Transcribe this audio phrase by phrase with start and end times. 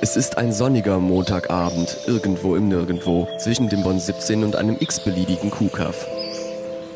[0.00, 5.50] Es ist ein sonniger Montagabend, irgendwo im Nirgendwo, zwischen dem Bonn 17 und einem x-beliebigen
[5.50, 6.06] Kuhkaff.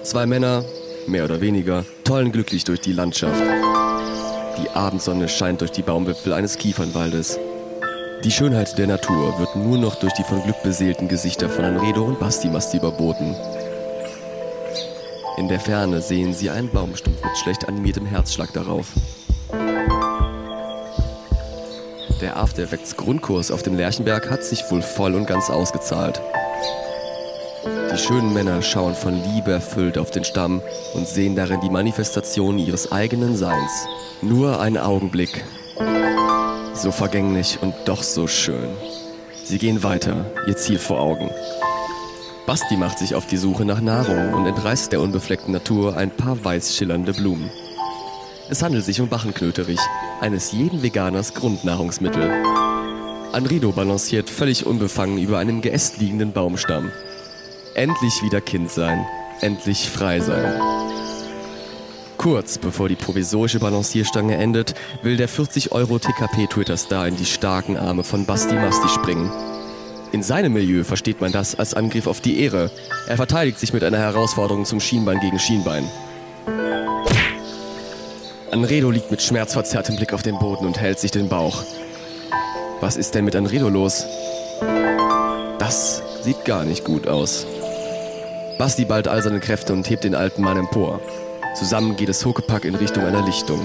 [0.03, 0.65] Zwei Männer,
[1.07, 3.43] mehr oder weniger, tollen glücklich durch die Landschaft.
[4.63, 7.39] Die Abendsonne scheint durch die Baumwipfel eines Kiefernwaldes.
[8.25, 12.05] Die Schönheit der Natur wird nur noch durch die von Glück beseelten Gesichter von Anredo
[12.05, 13.37] und Bastimasti überboten.
[15.39, 18.89] In der Ferne sehen sie einen Baumstumpf mit schlecht animiertem Herzschlag darauf.
[22.29, 26.21] Der After Effects Grundkurs auf dem Lerchenberg hat sich wohl voll und ganz ausgezahlt.
[27.91, 30.61] Die schönen Männer schauen von Liebe erfüllt auf den Stamm
[30.93, 33.87] und sehen darin die Manifestation ihres eigenen Seins.
[34.21, 35.43] Nur ein Augenblick.
[36.75, 38.69] So vergänglich und doch so schön.
[39.43, 41.31] Sie gehen weiter, ihr Ziel vor Augen.
[42.45, 46.45] Basti macht sich auf die Suche nach Nahrung und entreißt der unbefleckten Natur ein paar
[46.45, 47.51] weiß schillernde Blumen.
[48.51, 49.81] Es handelt sich um Bachenklöterich,
[50.21, 52.31] eines jeden Veganers Grundnahrungsmittel.
[53.33, 56.91] Anrido balanciert völlig unbefangen über einem geäst liegenden Baumstamm.
[57.75, 59.07] Endlich wieder Kind sein,
[59.43, 60.59] endlich frei sein.
[62.17, 67.77] Kurz bevor die provisorische Balancierstange endet, will der 40 Euro TKP Twitter-Star in die starken
[67.77, 69.31] Arme von Basti Masti springen.
[70.11, 72.71] In seinem Milieu versteht man das als Angriff auf die Ehre.
[73.07, 75.85] Er verteidigt sich mit einer Herausforderung zum Schienbein gegen Schienbein.
[78.51, 81.63] Anredo liegt mit schmerzverzerrtem Blick auf den Boden und hält sich den Bauch.
[82.81, 84.07] Was ist denn mit Anredo los?
[85.59, 87.47] Das sieht gar nicht gut aus.
[88.59, 91.01] Basti ballt all seine Kräfte und hebt den alten Mann empor.
[91.55, 93.61] Zusammen geht es Huckepack in Richtung einer Lichtung.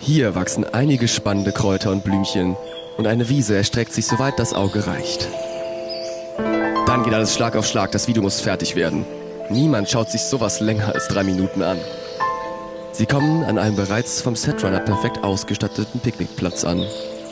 [0.00, 2.56] Hier wachsen einige spannende Kräuter und Blümchen
[2.98, 5.28] und eine Wiese erstreckt sich soweit das Auge reicht.
[6.86, 9.04] Dann geht alles Schlag auf Schlag, das Video muss fertig werden.
[9.50, 11.78] Niemand schaut sich sowas länger als drei Minuten an.
[12.98, 16.84] Sie kommen an einem bereits vom Setrunner perfekt ausgestatteten Picknickplatz an.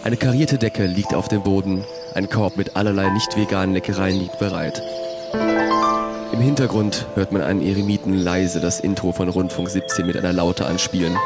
[0.05, 4.39] Eine karierte Decke liegt auf dem Boden, ein Korb mit allerlei nicht veganen Leckereien liegt
[4.39, 4.81] bereit.
[6.33, 10.67] Im Hintergrund hört man einen Eremiten leise das Intro von Rundfunk 17 mit einer Laute
[10.67, 11.17] anspielen.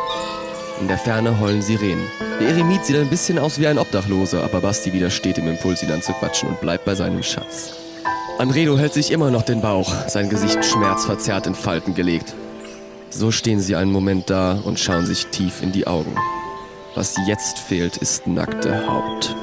[0.80, 2.06] In der Ferne heulen Sirenen.
[2.40, 5.92] Der Eremit sieht ein bisschen aus wie ein Obdachloser, aber Basti widersteht dem Impuls, ihn
[5.92, 7.74] anzuquatschen und bleibt bei seinem Schatz.
[8.38, 12.34] Anredo hält sich immer noch den Bauch, sein Gesicht schmerzverzerrt in Falten gelegt.
[13.10, 16.14] So stehen sie einen Moment da und schauen sich tief in die Augen.
[16.94, 19.34] Was jetzt fehlt, ist nackte Haut.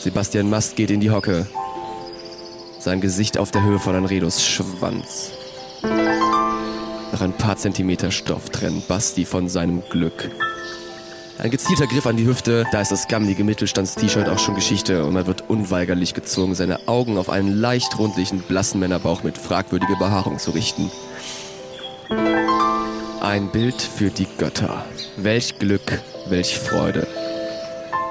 [0.00, 1.46] Sebastian Mast geht in die Hocke.
[2.78, 5.32] Sein Gesicht auf der Höhe von Anredos Schwanz.
[5.82, 10.30] Nach ein paar Zentimeter Stoff trennt Basti von seinem Glück.
[11.38, 15.12] Ein gezielter Griff an die Hüfte, da ist das gammlige Mittelstands-T-Shirt auch schon Geschichte und
[15.12, 20.38] man wird unweigerlich gezwungen, seine Augen auf einen leicht rundlichen, blassen Männerbauch mit fragwürdiger Behaarung
[20.38, 20.90] zu richten.
[23.20, 24.84] Ein Bild für die Götter.
[25.16, 27.06] Welch Glück, welch Freude.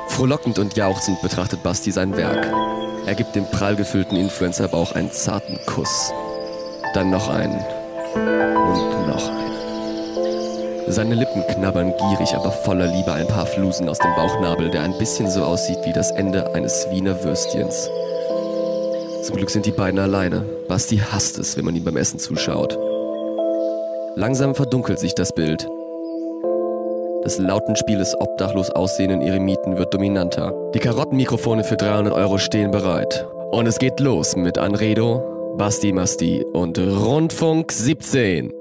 [0.08, 2.48] Frohlockend und jauchzend betrachtet Basti sein Werk.
[3.06, 6.12] Er gibt dem prall gefüllten Influencerbauch einen zarten Kuss.
[6.94, 7.60] Dann noch einen.
[8.16, 10.92] Und noch einen.
[10.92, 14.98] Seine Lippen knabbern gierig, aber voller Liebe ein paar Flusen aus dem Bauchnabel, der ein
[14.98, 17.90] bisschen so aussieht wie das Ende eines Wiener Würstchens.
[19.24, 20.44] Zum Glück sind die beiden alleine.
[20.68, 22.78] Basti hasst es, wenn man ihm beim Essen zuschaut.
[24.16, 25.66] Langsam verdunkelt sich das Bild.
[27.24, 30.54] Das Lautenspiel des obdachlos aussehenden Eremiten wird dominanter.
[30.74, 33.26] Die Karottenmikrofone für 300 Euro stehen bereit.
[33.52, 38.52] Und es geht los mit Anredo, Basti Masti und Rundfunk 17.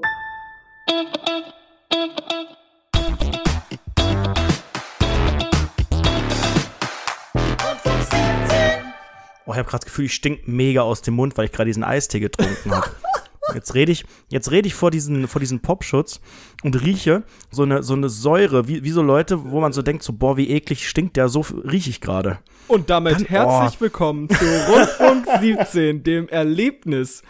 [9.45, 11.67] Oh, ich habe gerade das Gefühl, ich stink mega aus dem Mund, weil ich gerade
[11.67, 12.87] diesen Eistee getrunken habe.
[13.53, 16.21] Jetzt rede ich, jetzt rede ich vor diesen, vor diesen Popschutz
[16.63, 20.03] und rieche so eine, so eine Säure, wie, wie so Leute, wo man so denkt,
[20.03, 22.39] so, boah, wie eklig stinkt der, so rieche ich gerade.
[22.67, 23.81] Und damit Dann- herzlich oh.
[23.81, 27.23] willkommen zu Rundfunk 17, dem Erlebnis,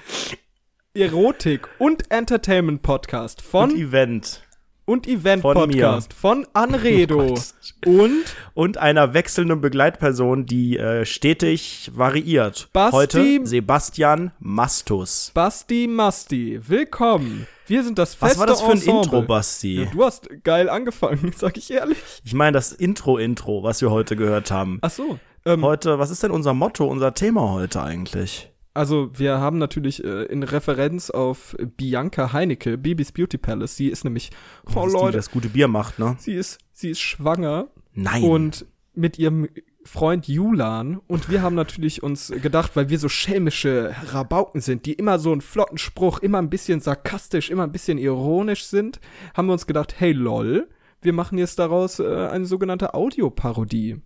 [0.94, 4.44] Erotik und Entertainment Podcast von Und Event.
[4.86, 7.35] Und Event von Podcast von Anredo
[7.85, 8.23] Oh und
[8.53, 12.70] Und einer wechselnden Begleitperson, die äh, stetig variiert.
[12.73, 15.32] Basti- Heute Sebastian Mastus.
[15.34, 16.59] Basti Masti.
[16.67, 17.47] Willkommen.
[17.67, 19.02] Wir sind das Was feste war das für ein Ensemble.
[19.03, 19.84] Intro, Basti?
[19.84, 21.97] Ja, du hast geil angefangen, sag ich ehrlich.
[22.26, 24.79] Ich meine das Intro-Intro, was wir heute gehört haben.
[24.82, 25.20] Ach so.
[25.46, 28.51] Ähm, Heute, was ist denn unser Motto, unser Thema heute eigentlich?
[28.73, 33.76] Also, wir haben natürlich äh, in Referenz auf Bianca Heinecke, Bibis Beauty Palace.
[33.76, 34.32] Sie ist nämlich,
[34.70, 36.16] oh Dass die Leute, das gute Bier macht, ne?
[36.20, 38.23] sie ist, sie ist schwanger Nein.
[38.23, 39.50] und mit ihrem
[39.84, 41.02] Freund Julan.
[41.08, 45.32] Und wir haben natürlich uns gedacht, weil wir so schelmische Rabauken sind, die immer so
[45.32, 49.00] einen flotten Spruch, immer ein bisschen sarkastisch, immer ein bisschen ironisch sind,
[49.34, 50.70] haben wir uns gedacht, hey lol,
[51.02, 54.02] wir machen jetzt daraus äh, eine sogenannte Audioparodie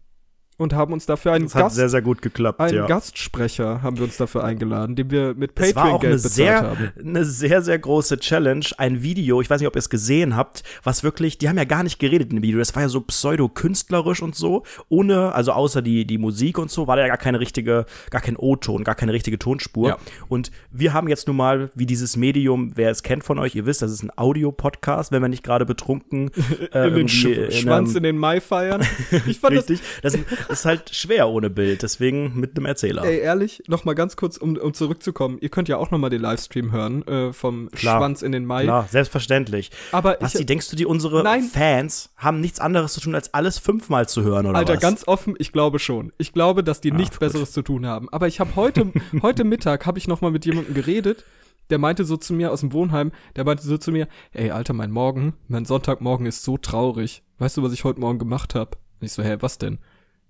[0.57, 2.85] und haben uns dafür einen Das hat Gast sehr, sehr gut geklappt, einen ja.
[2.85, 6.23] Gastsprecher haben wir uns dafür eingeladen, den wir mit Es war Patreon auch eine Geld
[6.23, 6.91] bezahlt sehr, haben.
[6.99, 8.65] eine sehr, sehr große Challenge.
[8.77, 11.65] Ein Video, ich weiß nicht, ob ihr es gesehen habt, was wirklich, die haben ja
[11.65, 12.59] gar nicht geredet in dem Video.
[12.59, 14.63] Das war ja so pseudo-künstlerisch und so.
[14.87, 18.21] Ohne, also außer die, die Musik und so, war da ja gar keine richtige, gar
[18.21, 19.89] kein O-Ton, gar keine richtige Tonspur.
[19.89, 19.97] Ja.
[20.29, 23.65] Und wir haben jetzt nun mal, wie dieses Medium, wer es kennt von euch, ihr
[23.65, 26.31] wisst, das ist ein Audio-Podcast, wenn wir nicht gerade betrunken
[26.73, 28.81] äh, in den Sch in Schwanz in den Mai feiern.
[29.27, 29.81] Ich fand das, Richtig.
[30.01, 30.17] Das
[30.50, 33.03] ist halt schwer ohne Bild, deswegen mit einem Erzähler.
[33.03, 35.38] ey, ehrlich, noch mal ganz kurz, um, um zurückzukommen.
[35.42, 38.00] Ihr könnt ja auch noch mal den Livestream hören äh, vom Klar.
[38.00, 38.63] Schwanz in den Mai.
[38.63, 39.71] Klar, selbstverständlich.
[39.92, 41.44] Aber Basti, ich, denkst du, die unsere Nein.
[41.44, 44.81] Fans haben nichts anderes zu tun, als alles fünfmal zu hören, oder Alter, was?
[44.81, 46.12] ganz offen, ich glaube schon.
[46.18, 47.21] Ich glaube, dass die nichts gut.
[47.21, 48.09] Besseres zu tun haben.
[48.09, 48.91] Aber ich habe heute,
[49.21, 51.24] heute Mittag habe ich noch mal mit jemandem geredet.
[51.71, 54.74] Der meinte so zu mir aus dem Wohnheim, der meinte so zu mir, ey, Alter,
[54.74, 57.24] mein Morgen, mein Sonntagmorgen ist so traurig.
[57.39, 58.77] Weißt du, was ich heute Morgen gemacht habe?
[59.01, 59.80] Ich so, hä, was denn?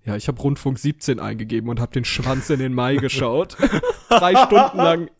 [0.06, 3.56] Ja, ich habe Rundfunk 17 eingegeben und habe den Schwanz in den Mai geschaut.
[4.08, 5.10] Drei Stunden lang.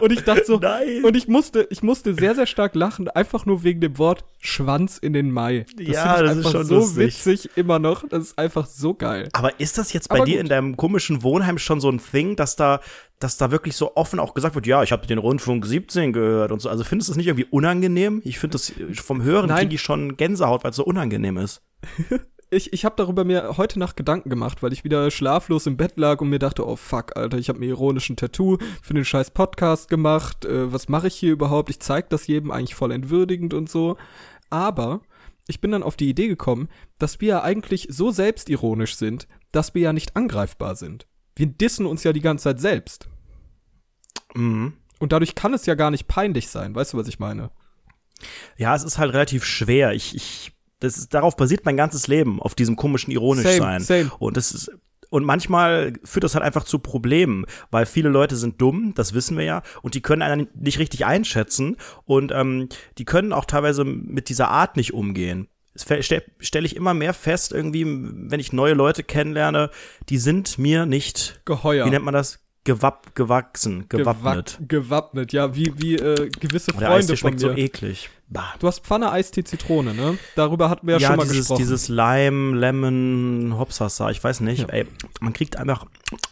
[0.00, 1.04] Und ich dachte so, Nein.
[1.04, 4.98] und ich musste, ich musste sehr, sehr stark lachen, einfach nur wegen dem Wort Schwanz
[4.98, 5.66] in den Mai.
[5.80, 7.06] Ja, find ich das ist schon so lustig.
[7.26, 8.08] witzig immer noch.
[8.08, 9.28] Das ist einfach so geil.
[9.32, 10.42] Aber ist das jetzt bei Aber dir gut.
[10.42, 12.80] in deinem komischen Wohnheim schon so ein Thing, dass da,
[13.18, 16.52] dass da wirklich so offen auch gesagt wird, ja, ich habe den Rundfunk 17 gehört
[16.52, 16.68] und so.
[16.68, 18.22] Also findest du das nicht irgendwie unangenehm?
[18.24, 18.72] Ich finde das
[19.02, 21.62] vom Hören kriege ich schon Gänsehaut, weil es so unangenehm ist.
[22.50, 25.98] Ich, ich habe darüber mir heute Nacht Gedanken gemacht, weil ich wieder schlaflos im Bett
[25.98, 29.32] lag und mir dachte, oh fuck, Alter, ich habe mir ironischen Tattoo für den scheiß
[29.32, 30.46] Podcast gemacht.
[30.46, 31.68] Äh, was mache ich hier überhaupt?
[31.68, 33.98] Ich zeig das jedem eigentlich voll entwürdigend und so.
[34.48, 35.02] Aber
[35.46, 36.68] ich bin dann auf die Idee gekommen,
[36.98, 41.06] dass wir ja eigentlich so selbstironisch sind, dass wir ja nicht angreifbar sind.
[41.36, 43.08] Wir dissen uns ja die ganze Zeit selbst.
[44.34, 44.72] Mhm.
[44.98, 46.74] Und dadurch kann es ja gar nicht peinlich sein.
[46.74, 47.50] Weißt du, was ich meine?
[48.56, 49.92] Ja, es ist halt relativ schwer.
[49.92, 53.80] Ich, ich, das ist, darauf basiert mein ganzes Leben, auf diesem komischen ironisch Same, sein.
[53.80, 54.10] same.
[54.18, 54.70] Und das ist,
[55.10, 59.36] und manchmal führt das halt einfach zu Problemen, weil viele Leute sind dumm, das wissen
[59.36, 63.84] wir ja, und die können einen nicht richtig einschätzen und ähm, die können auch teilweise
[63.84, 65.48] mit dieser Art nicht umgehen.
[65.74, 69.70] Das stelle stell ich immer mehr fest, irgendwie, wenn ich neue Leute kennenlerne,
[70.08, 71.86] die sind mir nicht, Geheuer.
[71.86, 72.40] wie nennt man das?
[72.68, 74.58] Gewapp, gewachsen, gewappnet.
[74.60, 77.50] Gewack- gewappnet, ja, wie, wie äh, gewisse Und der Freunde Eistee von schmeckt mir.
[77.50, 78.10] so eklig.
[78.28, 78.54] Bah.
[78.58, 80.18] Du hast Pfanne, Eistee, Zitrone, ne?
[80.36, 81.58] Darüber hatten wir ja, Ja, schon mal dieses, gesprochen.
[81.60, 84.60] dieses Lime, Lemon, Hopsasa, ich weiß nicht.
[84.64, 84.68] Ja.
[84.68, 84.86] Ey,
[85.20, 85.86] man kriegt einfach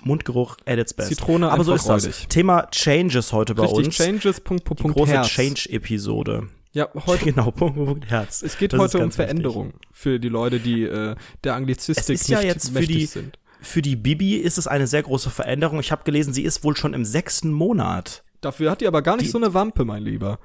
[0.04, 1.08] Mundgeruch at its best.
[1.08, 2.04] Zitrone Aber so ist das.
[2.04, 2.26] räudig.
[2.28, 3.96] Thema Changes heute bei Richtig, uns.
[3.96, 5.22] Changes, Punkt, Punkt, Punkt, große.
[5.22, 6.48] Change-Episode.
[6.72, 8.42] Ja, heute, Genau, Punkt, Punkt, Herz.
[8.42, 9.26] es geht Das heute um ganz wichtig.
[9.28, 13.06] Veränderung für die Leute, die äh, der Anglizistik Es ist ja nicht jetzt für die-
[13.06, 13.38] sind.
[13.66, 15.80] Für die Bibi ist es eine sehr große Veränderung.
[15.80, 18.24] Ich habe gelesen, sie ist wohl schon im sechsten Monat.
[18.40, 20.38] Dafür hat die aber gar nicht Die- so eine Wampe, mein Lieber.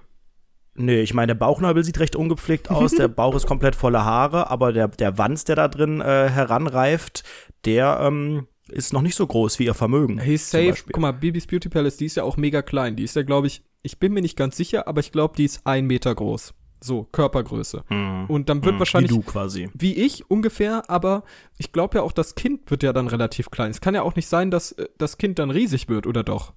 [0.73, 4.49] Nee, ich meine, der Bauchnabel sieht recht ungepflegt aus, der Bauch ist komplett voller Haare,
[4.49, 7.23] aber der, der Wanz, der da drin äh, heranreift,
[7.65, 10.17] der ähm, ist noch nicht so groß wie ihr Vermögen.
[10.17, 10.83] Hey, safe.
[10.85, 12.95] Guck mal, Bibis Beauty Palace, die ist ja auch mega klein.
[12.95, 15.45] Die ist ja, glaube ich, ich bin mir nicht ganz sicher, aber ich glaube, die
[15.45, 16.53] ist ein Meter groß.
[16.83, 17.83] So, Körpergröße.
[17.89, 18.25] Mhm.
[18.27, 19.69] Und dann wird Mhm, wahrscheinlich Wie du quasi.
[19.73, 21.23] wie ich ungefähr, aber
[21.59, 23.69] ich glaube ja auch, das Kind wird ja dann relativ klein.
[23.71, 26.53] Es kann ja auch nicht sein, dass äh, das Kind dann riesig wird, oder doch?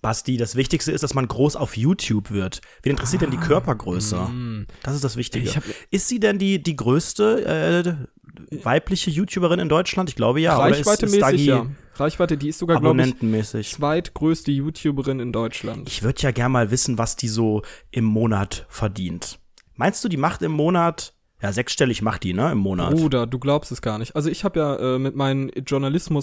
[0.00, 2.60] Basti, das Wichtigste ist, dass man groß auf YouTube wird.
[2.82, 4.16] Wen interessiert denn die Körpergröße?
[4.16, 4.66] Mm.
[4.82, 5.46] Das ist das Wichtige.
[5.48, 8.06] Ich hab- ist sie denn die, die größte
[8.50, 10.10] äh, weibliche YouTuberin in Deutschland?
[10.10, 10.58] Ich glaube ja.
[10.58, 11.66] Reichweite-mäßig, ja.
[11.94, 13.70] Reichweite, die ist sogar, glaube ich, abonnentenmäßig?
[13.72, 15.88] zweitgrößte YouTuberin in Deutschland.
[15.88, 19.38] Ich würde ja gern mal wissen, was die so im Monat verdient.
[19.76, 22.94] Meinst du, die macht im Monat, ja, sechsstellig macht die, ne, im Monat?
[22.94, 24.14] Bruder, du glaubst es gar nicht.
[24.16, 25.50] Also ich habe ja äh, mit meinen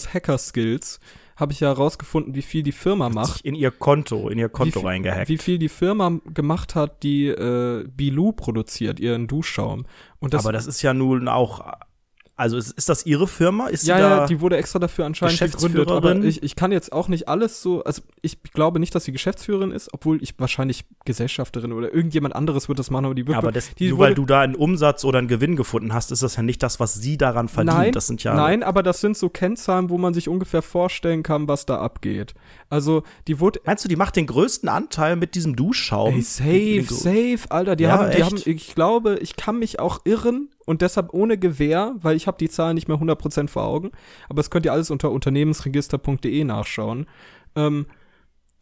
[0.06, 1.00] Journalismus-Hacker-Skills
[1.38, 3.34] habe ich ja herausgefunden, wie viel die Firma macht.
[3.34, 5.30] Sich in ihr Konto, in ihr wie, Konto viel- reingehackt.
[5.30, 9.86] wie viel die Firma gemacht hat, die äh, Bilou produziert, ihren Duschschaum.
[10.20, 11.62] Und das, Aber das ist ja nun auch,
[12.42, 13.68] also ist, ist das ihre Firma?
[13.68, 15.90] Ist ja, da, ja, die wurde extra dafür anscheinend gegründet.
[15.90, 19.12] Aber ich, ich kann jetzt auch nicht alles so, also ich glaube nicht, dass sie
[19.12, 23.38] Geschäftsführerin ist, obwohl ich wahrscheinlich Gesellschafterin oder irgendjemand anderes wird das machen, aber die wird
[23.38, 26.12] aber das, die nur wurde- weil du da einen Umsatz oder einen Gewinn gefunden hast,
[26.12, 27.78] ist das ja nicht das, was sie daran verdient.
[27.78, 31.22] Nein, das sind ja nein, aber das sind so Kennzahlen, wo man sich ungefähr vorstellen
[31.24, 32.34] kann, was da abgeht.
[32.70, 36.16] Also, die wurde Meinst du, die macht den größten Anteil mit diesem Duschschaum?
[36.16, 37.76] Ey, safe, safe, Alter.
[37.76, 38.26] Die Ja, haben, die echt?
[38.26, 42.38] haben, ich glaube, ich kann mich auch irren und deshalb ohne Gewähr, weil ich habe
[42.38, 43.92] die Zahlen nicht mehr 100% vor Augen.
[44.30, 47.08] Aber das könnt ihr alles unter unternehmensregister.de nachschauen.
[47.56, 47.86] Ähm,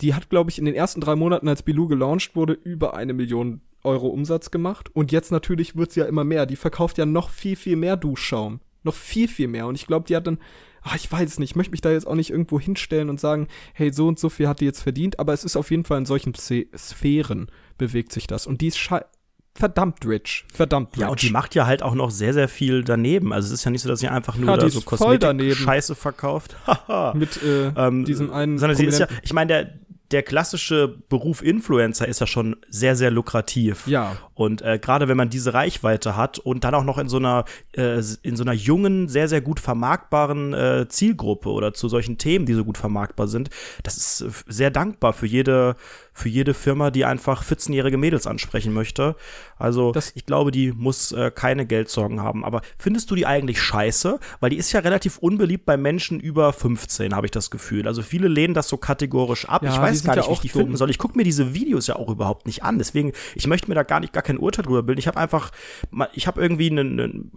[0.01, 3.13] die hat, glaube ich, in den ersten drei Monaten, als Bilou gelauncht wurde, über eine
[3.13, 4.89] Million Euro Umsatz gemacht.
[4.96, 6.46] Und jetzt natürlich wird's ja immer mehr.
[6.46, 8.62] Die verkauft ja noch viel, viel mehr Duschschaum.
[8.84, 9.68] Noch viel, viel mehr.
[9.68, 10.39] Und ich glaube, die hat dann,
[10.84, 13.20] ah, ich weiß es nicht, ich möchte mich da jetzt auch nicht irgendwo hinstellen und
[13.20, 15.20] sagen, hey, so und so viel hat die jetzt verdient.
[15.20, 18.48] Aber es ist auf jeden Fall in solchen Sphä- Sphären bewegt sich das.
[18.48, 18.77] Und die ist
[19.59, 20.45] verdammt rich.
[20.53, 21.01] Verdammt rich.
[21.01, 23.33] Ja, und die macht ja halt auch noch sehr, sehr viel daneben.
[23.33, 24.81] Also es ist ja nicht so, dass sie einfach nur Ja, da so.
[24.81, 26.55] Kosmetik-Scheiße verkauft.
[26.67, 27.13] Haha.
[27.15, 28.57] mit äh, Ähm, diesem einen.
[28.57, 29.73] Sondern sie ist ja, ich meine, der,
[30.11, 33.85] der klassische Beruf Influencer ist ja schon sehr, sehr lukrativ.
[33.85, 34.15] Ja.
[34.39, 37.43] Und äh, gerade wenn man diese Reichweite hat und dann auch noch in so einer,
[37.75, 42.46] äh, in so einer jungen, sehr, sehr gut vermarktbaren äh, Zielgruppe oder zu solchen Themen,
[42.46, 43.50] die so gut vermarktbar sind,
[43.84, 45.75] das ist sehr dankbar für jede,
[46.13, 49.17] für jede Firma, die einfach 14-jährige Mädels ansprechen möchte.
[49.58, 52.46] Also Das- ich glaube, die muss äh, keine Geldsorgen haben.
[52.46, 54.19] Aber findest du die eigentlich scheiße?
[54.39, 57.88] Weil die ist ja relativ unbeliebt bei Menschen über 15, habe ich das Gefühl.
[57.88, 59.63] Also viele lehnen das so kategorisch ab.
[59.63, 60.62] Ja, ich weiß gar ja nicht, wie ich die dumm.
[60.62, 60.89] finden soll.
[60.89, 62.77] Ich gucke mir diese Videos ja auch überhaupt nicht an.
[62.77, 65.00] Deswegen, ich möchte mir da gar nicht gar kein Urteil drüber bilden.
[65.00, 65.51] Ich habe einfach,
[66.13, 67.31] ich habe irgendwie einen, einen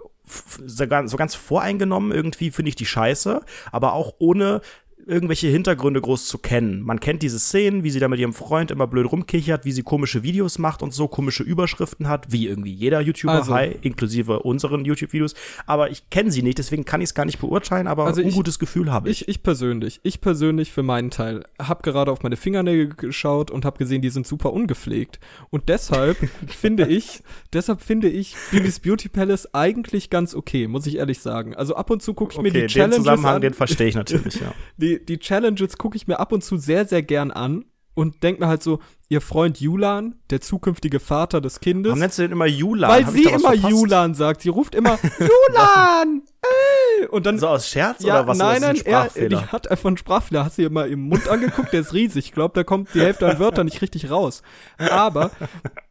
[0.66, 4.60] so ganz voreingenommen, irgendwie finde ich die scheiße, aber auch ohne
[5.06, 6.82] irgendwelche Hintergründe groß zu kennen.
[6.82, 9.82] Man kennt diese Szenen, wie sie da mit ihrem Freund immer blöd rumkichert, wie sie
[9.82, 14.40] komische Videos macht und so komische Überschriften hat, wie irgendwie jeder YouTuber, Also- hi, inklusive
[14.40, 15.34] unseren YouTube-Videos.
[15.66, 18.28] Aber ich kenne sie nicht, deswegen kann ich es gar nicht beurteilen, aber Also ein
[18.28, 19.22] ich- ungutes Gefühl habe ich.
[19.22, 23.64] Ich, ich persönlich, ich persönlich für meinen Teil, habe gerade auf meine Fingernägel geschaut und
[23.64, 25.18] habe gesehen, die sind super ungepflegt.
[25.50, 26.16] Und deshalb
[26.46, 31.54] finde ich, deshalb finde ich Bibis Beauty Palace eigentlich ganz okay, muss ich ehrlich sagen.
[31.56, 33.40] Also ab und zu gucke ich mir die den Challenges Zusammenhang, an.
[33.42, 34.52] den verstehe ich natürlich, ja.
[34.76, 38.40] die, die Challenges gucke ich mir ab und zu sehr, sehr gern an und denke
[38.42, 38.78] mir halt so,
[39.10, 42.90] ihr Freund Julan, der zukünftige Vater des Kindes, Warum nennst du den immer Julan?
[42.90, 43.68] weil Hab sie immer verpasst?
[43.68, 44.40] Julan sagt.
[44.40, 46.22] Sie ruft immer Julan!
[46.42, 47.06] Ey!
[47.08, 48.38] Und dann So aus Scherz ja, oder was?
[48.38, 49.28] nein, nein, er, Sprachfehler?
[49.28, 50.44] die hat einfach einen Sprachfehler.
[50.46, 51.72] Hast du ihr mal im Mund angeguckt?
[51.74, 52.24] Der ist riesig.
[52.26, 54.42] Ich glaube, da kommt die Hälfte an Wörtern nicht richtig raus.
[54.78, 55.30] Aber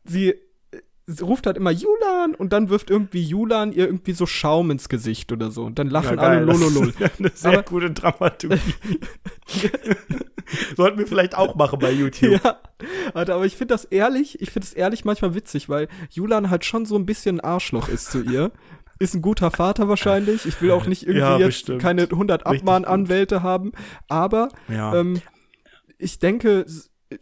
[0.03, 0.35] sie, sie
[1.21, 5.31] ruft halt immer Julan und dann wirft irgendwie Julan ihr irgendwie so Schaum ins Gesicht
[5.31, 5.63] oder so.
[5.63, 6.93] Und dann lachen Ja, alle lololol.
[6.99, 8.59] Das ist Eine sehr Aber- gute Dramaturgie.
[10.75, 12.41] Sollten wir vielleicht auch machen bei YouTube.
[12.43, 12.57] Ja,
[13.13, 16.65] Alter, aber ich finde das ehrlich, ich finde es ehrlich manchmal witzig, weil Julan halt
[16.65, 18.51] schon so ein bisschen ein Arschloch ist zu ihr.
[18.99, 20.45] Ist ein guter Vater wahrscheinlich.
[20.45, 23.71] Ich will auch nicht irgendwie Ja, jetzt keine 100 Richtig Abmahnanwälte haben,
[24.07, 24.95] aber Ja.
[24.95, 25.21] ähm,
[25.97, 26.65] ich denke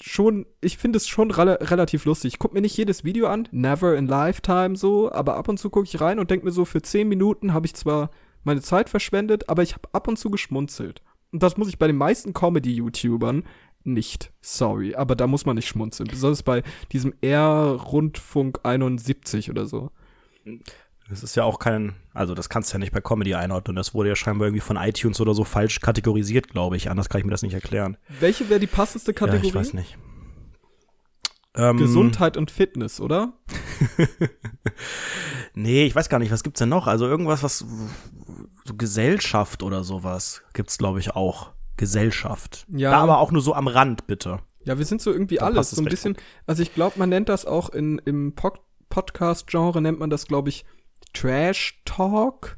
[0.02, 2.34] schon, ich finde es schon rela relativ lustig.
[2.34, 5.70] Ich gucke mir nicht jedes Video an, never in lifetime so, aber ab und zu
[5.70, 8.12] gucke ich rein und denke mir so, für 10 Minuten habe ich zwar
[8.44, 11.02] meine Zeit verschwendet, aber ich habe ab und zu geschmunzelt.
[11.32, 13.44] Und das muss ich bei den meisten Comedy-YouTubern
[13.84, 14.32] nicht.
[14.42, 16.10] Sorry, aber da muss man nicht schmunzeln.
[16.10, 19.92] Besonders bei diesem R-Rundfunk 71 oder so.
[21.10, 23.76] Das ist ja auch kein, also das kannst du ja nicht bei Comedy einordnen.
[23.76, 26.90] Das wurde ja scheinbar irgendwie von iTunes oder so falsch kategorisiert, glaube ich.
[26.90, 27.98] Anders kann ich mir das nicht erklären.
[28.20, 29.48] Welche wäre die passendste Kategorie?
[29.48, 29.98] Ja, ich weiß nicht.
[31.56, 33.34] Ähm, Gesundheit und Fitness, oder?
[35.54, 36.88] Nee, ich weiß gar nicht, was gibt's denn noch?
[36.88, 37.66] Also irgendwas, was
[38.64, 41.52] so Gesellschaft oder sowas gibt's, glaube ich, auch.
[41.76, 42.66] Gesellschaft.
[42.70, 42.92] Ja.
[42.92, 44.40] Da aber auch nur so am Rand, bitte.
[44.64, 46.16] Ja, wir sind so irgendwie Da alles so ein bisschen.
[46.46, 50.50] Also ich glaube, man nennt das auch in, im Pod Podcast-Genre nennt man das, glaube
[50.50, 50.66] ich,
[51.14, 52.58] Trash Talk.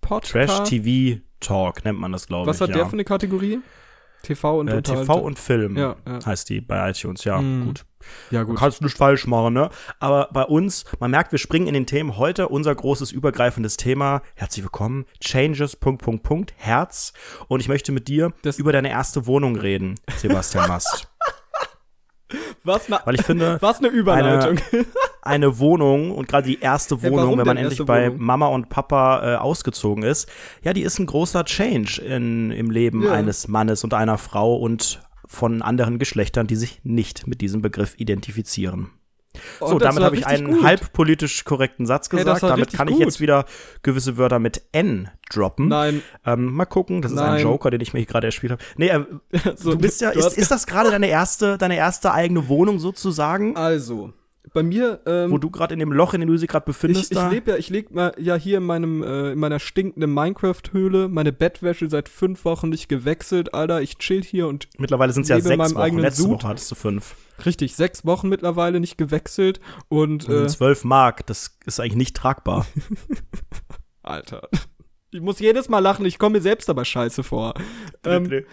[0.00, 0.32] Podcast.
[0.32, 2.48] Trash-TV-Talk nennt man das, glaube ich.
[2.48, 2.76] Was hat ja.
[2.76, 3.58] der für eine Kategorie?
[4.22, 6.24] TV und äh, TV und Film Ja, ja.
[6.24, 7.66] heißt die bei iTunes, ja, Mm.
[7.66, 7.84] gut.
[8.30, 8.58] Ja, Du gut.
[8.58, 9.68] kannst nicht falsch machen, ne?
[9.98, 12.48] Aber bei uns, man merkt, wir springen in den Themen heute.
[12.48, 14.22] Unser großes übergreifendes Thema.
[14.36, 15.06] Herzlich willkommen.
[15.20, 17.12] Changes, Punkt, Punkt, Punkt, Herz.
[17.48, 21.08] Und ich möchte mit dir Das- über deine erste Wohnung reden, Sebastian Mast.
[22.64, 24.58] Was eine, Weil ich finde, was eine Überleitung.
[25.22, 28.24] eine Wohnung und gerade die erste Hey, Wohnung, warum wenn man endlich bei Wohnung?
[28.24, 30.28] Mama und Papa äh, ausgezogen ist,
[30.62, 33.12] ja, die ist ein großer Change in, im Leben Ja.
[33.12, 37.94] eines Mannes und einer Frau und von anderen Geschlechtern, die sich nicht mit diesem Begriff
[37.98, 38.90] identifizieren.
[39.60, 40.64] Oh, So, damit habe ich einen gut.
[40.64, 42.42] halb politisch korrekten Satz Hey, gesagt.
[42.42, 43.04] war damit kann ich gut.
[43.04, 43.44] jetzt wieder
[43.82, 45.68] gewisse Wörter mit N droppen.
[45.68, 47.42] Nein, Ähm, mal gucken, das ist ein Nein.
[47.42, 48.62] Joker, den ich mir hier gerade erspielt habe.
[48.76, 49.20] Nee, ähm,
[49.56, 52.78] so, du bist ja, du ist, ist das gerade deine erste, deine erste eigene Wohnung
[52.78, 54.12] sozusagen, also,
[54.52, 57.12] bei mir, ähm, wo du gerade in dem Loch, in dem du sie gerade befindest,
[57.12, 60.12] ich, ich lebe ja, ich lebe mal ja hier in meinem, äh, in meiner stinkenden
[60.12, 63.82] Minecraft-Höhle, meine Bettwäsche seit fünf Wochen nicht gewechselt, Alter.
[63.82, 65.82] Ich chill hier und Mittlerweile sind es ja sechs meinem Wochen.
[65.82, 66.30] eigenen Letzte Sud.
[66.32, 67.16] Woche hattest du fünf.
[67.44, 72.66] richtig sechs Wochen mittlerweile nicht gewechselt und äh, zwölf Mark, das ist eigentlich nicht tragbar.
[74.02, 74.48] Alter.
[75.10, 77.54] Ich muss jedes Mal lachen, ich komme mir selbst aber scheiße vor.
[78.04, 78.44] ähm,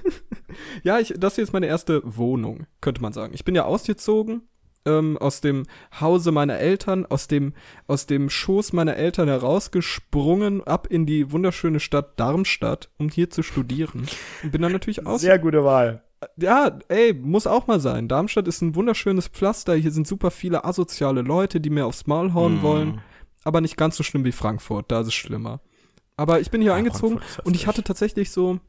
[0.82, 3.34] ja, ich, das hier ist meine erste Wohnung, könnte man sagen.
[3.34, 4.42] Ich bin ja ausgezogen
[4.86, 5.64] ähm, aus dem
[6.00, 7.52] Hause meiner Eltern, aus dem,
[7.86, 13.42] aus dem Schoß meiner Eltern herausgesprungen, ab in die wunderschöne Stadt Darmstadt, um hier zu
[13.42, 14.06] studieren.
[14.42, 15.20] Und bin dann natürlich aus.
[15.20, 16.02] Sehr gute Wahl.
[16.36, 18.06] Ja, ey, muss auch mal sein.
[18.06, 19.74] Darmstadt ist ein wunderschönes Pflaster.
[19.74, 22.62] Hier sind super viele asoziale Leute, die mir aufs Maul hauen Mm.
[22.62, 23.00] wollen.
[23.42, 24.90] Aber nicht ganz so schlimm wie Frankfurt.
[24.92, 25.60] Da ist es schlimmer.
[26.18, 28.60] Aber ich bin hier Ja, eingezogen und ich hatte tatsächlich so,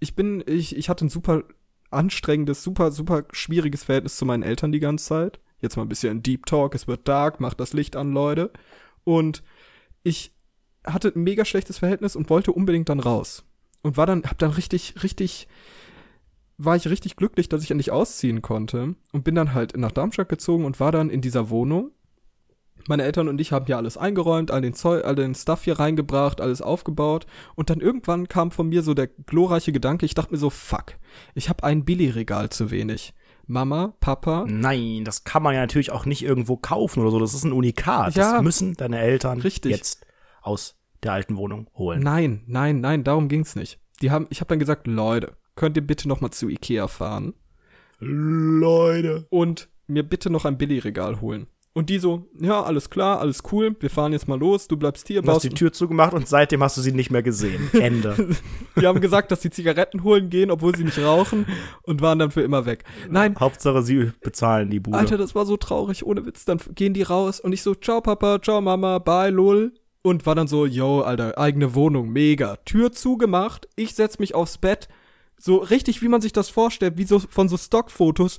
[0.00, 1.44] ich bin, ich, ich hatte ein super
[1.92, 5.40] anstrengendes, super, super schwieriges Verhältnis zu meinen Eltern die ganze Zeit.
[5.60, 8.50] Jetzt mal ein bisschen Deep Talk, es wird dark, macht das Licht an, Leute.
[9.04, 9.42] Und
[10.02, 10.34] ich
[10.84, 13.44] hatte ein mega schlechtes Verhältnis und wollte unbedingt dann raus.
[13.82, 15.48] Und war dann, hab dann richtig, richtig,
[16.58, 18.96] war ich richtig glücklich, dass ich endlich ausziehen konnte.
[19.12, 21.92] Und bin dann halt nach Darmstadt gezogen und war dann in dieser Wohnung.
[22.88, 25.78] Meine Eltern und ich haben hier alles eingeräumt, all den Zeug, all den Stuff hier
[25.78, 27.26] reingebracht, alles aufgebaut.
[27.54, 30.94] Und dann irgendwann kam von mir so der glorreiche Gedanke, ich dachte mir so, fuck,
[31.34, 33.14] ich habe ein Billigregal zu wenig.
[33.46, 37.18] Mama, Papa, Nein, das kann man ja natürlich auch nicht irgendwo kaufen oder so.
[37.18, 38.14] Das ist ein Unikat.
[38.14, 38.34] Ja.
[38.34, 39.72] das müssen deine Eltern Richtig.
[39.72, 40.06] jetzt
[40.42, 42.00] aus der alten Wohnung holen.
[42.00, 43.80] Nein, nein, nein, darum ging's nicht.
[44.00, 47.34] Die haben, ich habe dann gesagt, Leute, könnt ihr bitte noch mal zu Ikea fahren
[47.98, 49.26] Leute.
[49.30, 51.46] und mir bitte noch ein Billigregal holen.
[51.74, 55.08] Und die so, ja, alles klar, alles cool, wir fahren jetzt mal los, du bleibst
[55.08, 57.70] hier, Du hast die Tür zugemacht und seitdem hast du sie nicht mehr gesehen.
[57.80, 58.36] Ende.
[58.78, 61.46] Die haben gesagt, dass sie Zigaretten holen gehen, obwohl sie nicht rauchen
[61.82, 62.84] und waren dann für immer weg.
[63.08, 64.98] Nein, Hauptsache, sie bezahlen die Bude.
[64.98, 66.44] Alter, das war so traurig, ohne Witz.
[66.44, 69.72] Dann gehen die raus und ich so, ciao Papa, ciao Mama, bye lol.
[70.02, 72.56] Und war dann so, yo, Alter, eigene Wohnung, mega.
[72.66, 74.88] Tür zugemacht, ich setz mich aufs Bett.
[75.38, 78.38] So richtig, wie man sich das vorstellt, wie so von so Stockfotos.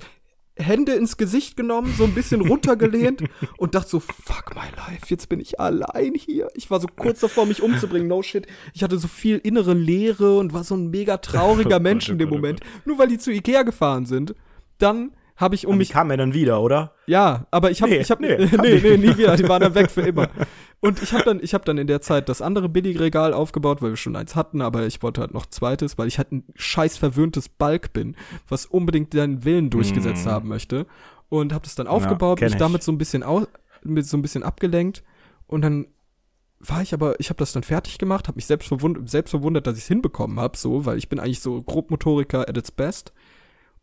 [0.56, 3.24] Hände ins Gesicht genommen, so ein bisschen runtergelehnt
[3.58, 6.48] und dachte so, fuck my life, jetzt bin ich allein hier.
[6.54, 8.46] Ich war so kurz davor, mich umzubringen, no shit.
[8.72, 12.14] Ich hatte so viel innere Leere und war so ein mega trauriger Oh Mensch in
[12.14, 12.60] oh dem oh Moment.
[12.84, 14.34] Nur weil die zu Ikea gefahren sind.
[14.78, 16.92] Dann habe ich um Aber mich die kam ja dann wieder, oder?
[17.06, 19.74] ja, aber ich habe Nee, ich habe nee, nee, nee, nie wieder, die waren dann
[19.74, 20.28] weg für immer.
[20.80, 23.90] Und ich habe dann ich habe dann in der Zeit das andere Billigregal aufgebaut, weil
[23.90, 26.98] wir schon eins hatten, aber ich wollte halt noch zweites, weil ich halt ein scheiß
[26.98, 28.16] verwöhntes Balk bin,
[28.48, 30.28] was unbedingt seinen Willen durchgesetzt Mm.
[30.28, 30.86] haben möchte
[31.30, 32.58] und habe das dann aufgebaut, kenn mich ich.
[32.58, 33.46] damit so ein bisschen aus,
[33.82, 35.02] mit so ein bisschen abgelenkt
[35.46, 35.86] und dann
[36.60, 39.66] war ich aber, ich habe das dann fertig gemacht, habe mich selbst verwundert, selbst verwundert,
[39.66, 43.12] dass ich es hinbekommen habe, so, weil ich bin eigentlich so Grobmotoriker at its best.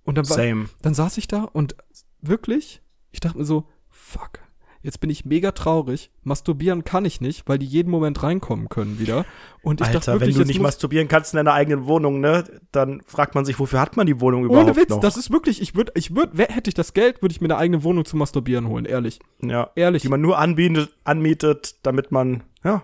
[0.03, 0.65] Und dann war, Same.
[0.81, 1.75] dann saß ich da und
[2.21, 2.81] wirklich,
[3.11, 4.39] ich dachte mir so, fuck,
[4.81, 6.11] jetzt bin ich mega traurig.
[6.23, 9.25] Masturbieren kann ich nicht, weil die jeden Moment reinkommen können wieder.
[9.61, 12.43] Und ich dachte Alter, wirklich, wenn du nicht masturbieren kannst in deiner eigenen Wohnung, ne,
[12.71, 14.99] dann fragt man sich, wofür hat man die Wohnung überhaupt ohne Witz, noch?
[14.99, 17.57] das ist wirklich, ich würde, ich würde, hätte ich das Geld, würde ich mir eine
[17.57, 19.19] eigene Wohnung zu masturbieren holen, ehrlich.
[19.41, 20.01] ja, Ehrlich.
[20.01, 22.83] die man nur anbietet, anmietet, damit man, ja,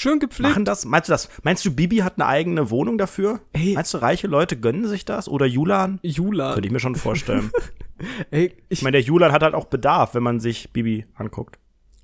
[0.00, 0.48] Schön gepflegt.
[0.48, 0.84] machen das.
[0.84, 1.28] Meinst du das?
[1.42, 3.40] Meinst du, Bibi hat eine eigene Wohnung dafür?
[3.52, 3.74] Ey.
[3.74, 5.28] Meinst du, reiche Leute gönnen sich das?
[5.28, 5.98] Oder Julan?
[6.04, 6.52] Jula.
[6.52, 7.50] Könnte ich mir schon vorstellen.
[8.30, 11.58] Ey, ich, ich meine, der Julan hat halt auch Bedarf, wenn man sich Bibi anguckt.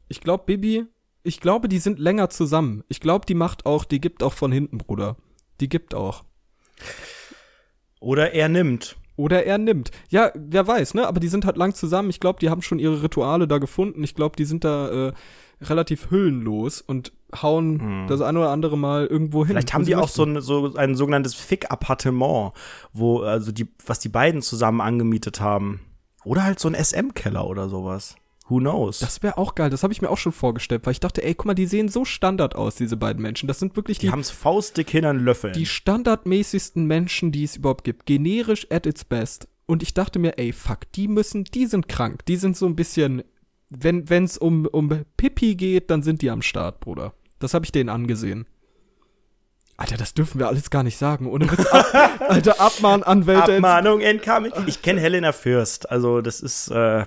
[0.09, 0.87] ich glaube, Bibi,
[1.23, 2.83] ich glaube, die sind länger zusammen.
[2.89, 5.17] Ich glaube, die macht auch, die gibt auch von hinten, Bruder.
[5.61, 6.25] Die gibt auch.
[8.01, 8.97] Oder er nimmt.
[9.15, 9.93] Oder er nimmt.
[10.09, 11.07] Ja, wer weiß, ne?
[11.07, 12.11] Aber die sind halt lang zusammen.
[12.11, 14.03] Ich glaube, die haben schon ihre Rituale da gefunden.
[14.03, 15.13] Ich glaube, die sind da äh,
[15.61, 17.13] relativ hüllenlos und
[17.43, 19.49] hauen das ein oder andere Mal irgendwo hin.
[19.49, 19.55] Hm.
[19.55, 22.53] Vielleicht haben wo die sie auch so ein, so ein sogenanntes Fick-Appartement,
[22.93, 25.81] wo, also die, was die beiden zusammen angemietet haben.
[26.25, 28.17] Oder halt so ein SM-Keller oder sowas.
[28.49, 28.99] Who knows?
[28.99, 29.71] Das wäre auch geil.
[29.71, 31.89] Das habe ich mir auch schon vorgestellt, weil ich dachte, ey, guck mal, die sehen
[31.89, 33.47] so Standard aus, diese beiden Menschen.
[33.47, 35.55] Das sind wirklich die die, haben's faustdick hin an Löffeln.
[35.55, 38.05] die standardmäßigsten Menschen, die es überhaupt gibt.
[38.05, 39.49] Generisch at its best.
[39.67, 42.27] Und ich dachte mir, ey, fuck, die müssen, die sind krank.
[42.27, 43.25] Die sind so ein bisschen,
[43.71, 47.15] wenn wenn's um, um Pipi geht, dann sind die am Start, Bruder.
[47.39, 48.47] Das habe ich denen angesehen.
[49.77, 51.27] Alter, das dürfen wir alles gar nicht sagen.
[51.27, 51.67] Ohne Witz.
[51.67, 53.57] Ab, Alter, Abmahnanwälte.
[53.57, 54.53] Abmahnung incoming.
[54.67, 55.91] Ich kenne Helena Fürst.
[55.91, 57.07] Also, das ist äh,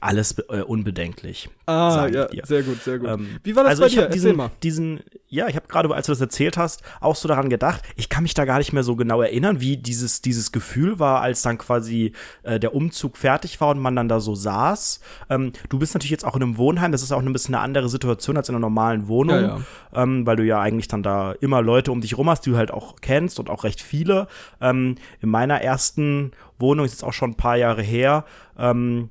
[0.00, 1.48] alles äh, unbedenklich.
[1.66, 3.08] Ah, ja, sehr gut, sehr gut.
[3.08, 4.08] Ähm, Wie war das also bei ich dir?
[4.08, 4.50] diesen, mal.
[4.62, 7.82] diesen, ja, ich habe gerade, als du das erzählt hast, auch so daran gedacht.
[7.96, 11.20] Ich kann mich da gar nicht mehr so genau erinnern, wie dieses dieses Gefühl war,
[11.20, 15.00] als dann quasi äh, der Umzug fertig war und man dann da so saß.
[15.30, 16.92] Ähm, du bist natürlich jetzt auch in einem Wohnheim.
[16.92, 19.60] Das ist auch ein bisschen eine andere Situation als in einer normalen Wohnung, Ja,
[19.94, 22.56] Ähm, weil du ja eigentlich dann da immer Leute um dich rum hast, die du
[22.56, 24.26] halt auch kennst und auch recht viele.
[24.60, 28.24] Ähm, in meiner ersten Wohnung ist jetzt auch schon ein paar Jahre her.
[28.58, 29.10] Ähm,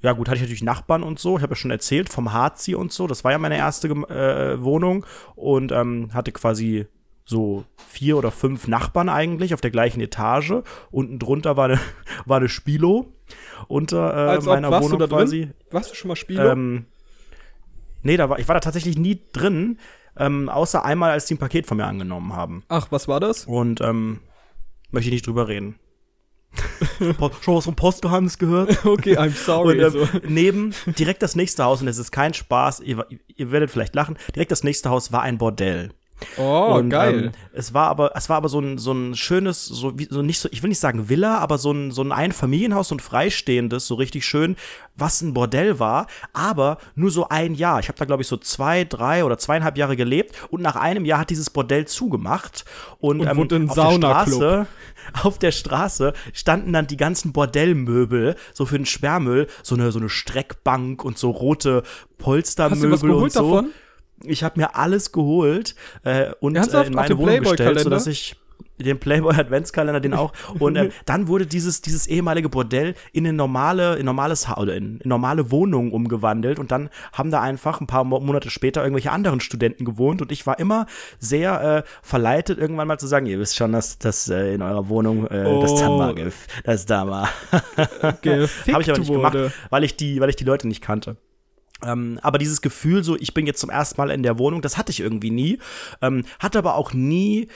[0.00, 1.36] ja, gut, hatte ich natürlich Nachbarn und so.
[1.36, 3.06] Ich habe ja schon erzählt vom Harzi und so.
[3.06, 6.86] Das war ja meine erste äh, Wohnung und ähm, hatte quasi
[7.24, 10.62] so vier oder fünf Nachbarn eigentlich auf der gleichen Etage.
[10.90, 11.80] Unten drunter war eine,
[12.26, 13.12] war eine Spilo
[13.66, 15.40] unter äh, ob, meiner warst Wohnung du da quasi.
[15.40, 15.54] drin?
[15.70, 16.52] Warst du schon mal Spieler?
[16.52, 16.86] Ähm,
[18.02, 19.78] nee, da war, ich war da tatsächlich nie drin,
[20.16, 22.64] ähm, außer einmal, als die ein Paket von mir angenommen haben.
[22.68, 23.46] Ach, was war das?
[23.46, 24.20] Und ähm,
[24.90, 25.78] möchte ich nicht drüber reden.
[27.40, 28.78] Schon was vom Postgeheimnis gehört?
[28.84, 29.84] Okay, I'm sorry.
[29.84, 33.70] Und ähm, neben, direkt das nächste Haus, und es ist kein Spaß, ihr, ihr werdet
[33.70, 35.90] vielleicht lachen, direkt das nächste Haus war ein Bordell.
[36.36, 37.24] Oh, und, geil.
[37.26, 40.22] Ähm, es war aber, es war aber so ein, so ein schönes, so, wie, so
[40.22, 43.00] nicht so, ich will nicht sagen Villa, aber so ein, so ein Einfamilienhaus, so ein
[43.00, 44.56] freistehendes, so richtig schön,
[44.96, 47.78] was ein Bordell war, aber nur so ein Jahr.
[47.80, 51.04] Ich habe da, glaube ich, so zwei, drei oder zweieinhalb Jahre gelebt und nach einem
[51.04, 52.64] Jahr hat dieses Bordell zugemacht.
[52.98, 53.90] Und, Und ähm, wurde ein auf der.
[53.92, 54.66] Straße,
[55.22, 59.98] auf der Straße standen dann die ganzen Bordellmöbel, so für den Sperrmüll, so eine, so
[59.98, 61.82] eine Streckbank und so rote
[62.18, 63.54] Polstermöbel Hast du was geholt und so.
[63.54, 63.70] davon?
[64.24, 66.88] Ich habe mir alles geholt äh, und äh, Ernsthaft?
[66.88, 68.36] in meine Wohnung gestellt, sodass ich
[68.78, 70.32] den Playboy Adventskalender, den auch.
[70.58, 74.76] Und äh, dann wurde dieses, dieses ehemalige Bordell in eine normale, in normales Ha- oder
[74.76, 76.58] in, in normale Wohnung umgewandelt.
[76.58, 80.22] Und dann haben da einfach ein paar Mo Monate später irgendwelche anderen Studenten gewohnt.
[80.22, 80.86] Und ich war immer
[81.18, 84.88] sehr äh, verleitet, irgendwann mal zu sagen, ihr wisst schon, dass das äh, in eurer
[84.88, 86.14] Wohnung, äh, das Oh.
[86.64, 87.28] das da mal.
[88.22, 89.30] Gefickt Habe ich aber nicht wurde.
[89.38, 91.16] gemacht, weil ich die, weil ich die Leute nicht kannte.
[91.84, 94.76] Ähm, aber dieses Gefühl, so ich bin jetzt zum ersten Mal in der Wohnung, das
[94.76, 95.58] hatte ich irgendwie nie.
[96.02, 97.48] Ähm, hatte aber auch nie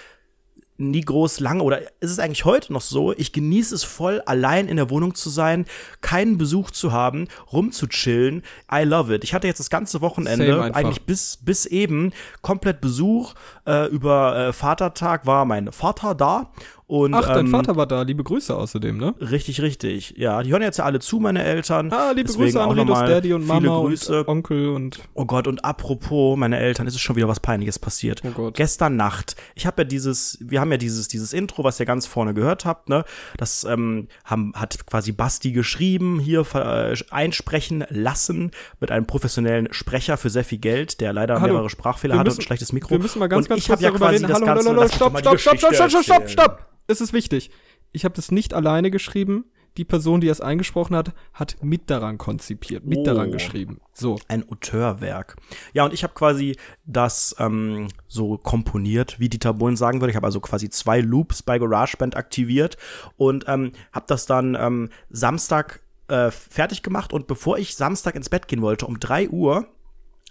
[0.90, 4.68] nie groß lange oder ist es eigentlich heute noch so, ich genieße es voll, allein
[4.68, 5.66] in der Wohnung zu sein,
[6.01, 8.42] keinen Besuch zu haben, rumzuchillen.
[8.73, 9.25] I love it.
[9.25, 13.35] Ich hatte jetzt das ganze Wochenende, eigentlich bis, bis eben, komplett Besuch.
[13.66, 16.51] Äh, über äh, Vatertag war mein Vater da.
[16.92, 18.02] Und, Ach, dein ähm, Vater war da.
[18.02, 19.14] Liebe Grüße außerdem, ne?
[19.18, 20.12] Richtig, richtig.
[20.18, 21.90] Ja, die hören jetzt ja alle zu, meine Eltern.
[21.90, 24.20] Ah, liebe Deswegen Grüße an Ridos Daddy und Mama Grüße.
[24.20, 27.78] und Onkel und Oh Gott, und apropos meine Eltern, ist es schon wieder was Peinliches
[27.78, 28.20] passiert.
[28.26, 28.57] Oh Gott.
[28.57, 32.07] Gestern Nacht, ich habe ja dieses, wir haben ja dieses, dieses Intro, was ihr ganz
[32.07, 33.07] vorne gehört habt, ne?
[33.38, 38.50] Das ähm, haben, hat quasi Basti geschrieben, hier äh, einsprechen lassen
[38.81, 41.55] mit einem professionellen Sprecher für sehr viel Geld, der leider Hallo.
[41.55, 42.90] mehrere Sprachfehler Wir hatte müssen- und ein schlechtes Mikro.
[42.90, 44.28] Wir müssen mal ganz, und ganz kurz ja darüber reden.
[44.28, 46.28] das Hallo, stopp, stopp, stopp, stopp, Geschichte stopp, stopp, stopp, erzählen.
[46.28, 46.68] stopp.
[46.87, 47.51] Es ist wichtig.
[47.92, 49.45] Ich habe das nicht alleine geschrieben.
[49.79, 53.05] Die Person, die es eingesprochen hat, hat mit daran konzipiert, mit Oh.
[53.05, 53.81] daran geschrieben.
[53.95, 54.18] So.
[54.29, 55.37] ein Auteurwerk.
[55.73, 60.11] Ja, und ich habe quasi das ähm, so komponiert, wie Dieter Bohlen sagen würde.
[60.11, 62.77] Ich habe also quasi zwei Loops bei GarageBand aktiviert
[63.16, 67.14] und ähm, habe das dann ähm, Samstag äh, fertig gemacht.
[67.14, 69.68] Und bevor ich Samstag ins Bett gehen wollte, um 3 Uhr,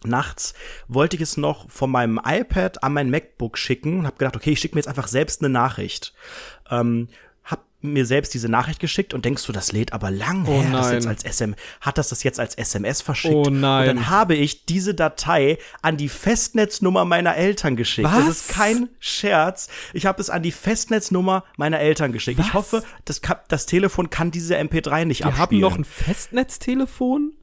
[0.05, 0.53] nachts
[0.87, 4.51] wollte ich es noch von meinem iPad an mein MacBook schicken und habe gedacht, okay,
[4.51, 6.13] ich schicke mir jetzt einfach selbst eine Nachricht.
[6.69, 7.07] Ähm,
[7.43, 10.71] hab mir selbst diese Nachricht geschickt und denkst du, das lädt aber lang Oh her,
[10.71, 10.93] das nein.
[10.95, 13.33] jetzt als SM, hat das das jetzt als SMS verschickt?
[13.33, 13.89] Oh nein.
[13.89, 18.07] Und dann habe ich diese Datei an die Festnetznummer meiner Eltern geschickt.
[18.09, 18.25] Was?
[18.25, 19.67] Das ist kein Scherz.
[19.93, 22.39] Ich habe es an die Festnetznummer meiner Eltern geschickt.
[22.39, 22.53] Ich Was?
[22.53, 25.61] hoffe, das, das Telefon kann diese MP3 nicht Wir haben abspielen.
[25.61, 27.33] noch ein Festnetztelefon?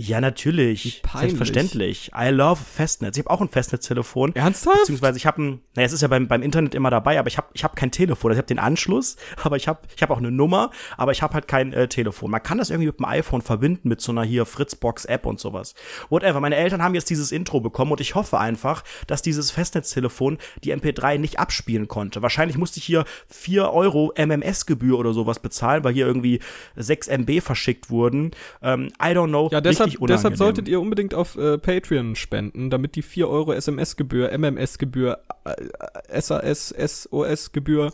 [0.00, 1.02] Ja, natürlich.
[1.12, 2.12] Selbstverständlich.
[2.16, 3.16] I love Festnetz.
[3.16, 4.32] Ich habe auch ein Festnetztelefon.
[4.36, 4.78] Ernsthaft?
[4.82, 7.36] Beziehungsweise ich habe ein, naja, es ist ja beim, beim Internet immer dabei, aber ich
[7.36, 8.30] habe ich hab kein Telefon.
[8.30, 11.20] Also ich habe den Anschluss, aber ich habe ich hab auch eine Nummer, aber ich
[11.20, 12.30] habe halt kein äh, Telefon.
[12.30, 15.74] Man kann das irgendwie mit dem iPhone verbinden, mit so einer hier Fritzbox-App und sowas.
[16.10, 16.38] Whatever.
[16.38, 20.72] Meine Eltern haben jetzt dieses Intro bekommen und ich hoffe einfach, dass dieses Festnetztelefon die
[20.72, 22.22] MP3 nicht abspielen konnte.
[22.22, 26.38] Wahrscheinlich musste ich hier 4 Euro MMS-Gebühr oder sowas bezahlen, weil hier irgendwie
[26.76, 28.30] 6 MB verschickt wurden.
[28.62, 29.48] Ähm, I don't know.
[29.50, 30.16] Ja, deshalb, Richtig unangenehm.
[30.16, 36.20] deshalb solltet ihr unbedingt auf äh, Patreon spenden, damit die 4 Euro SMS-Gebühr, MMS-Gebühr, äh,
[36.20, 37.92] SAS, SOS-Gebühr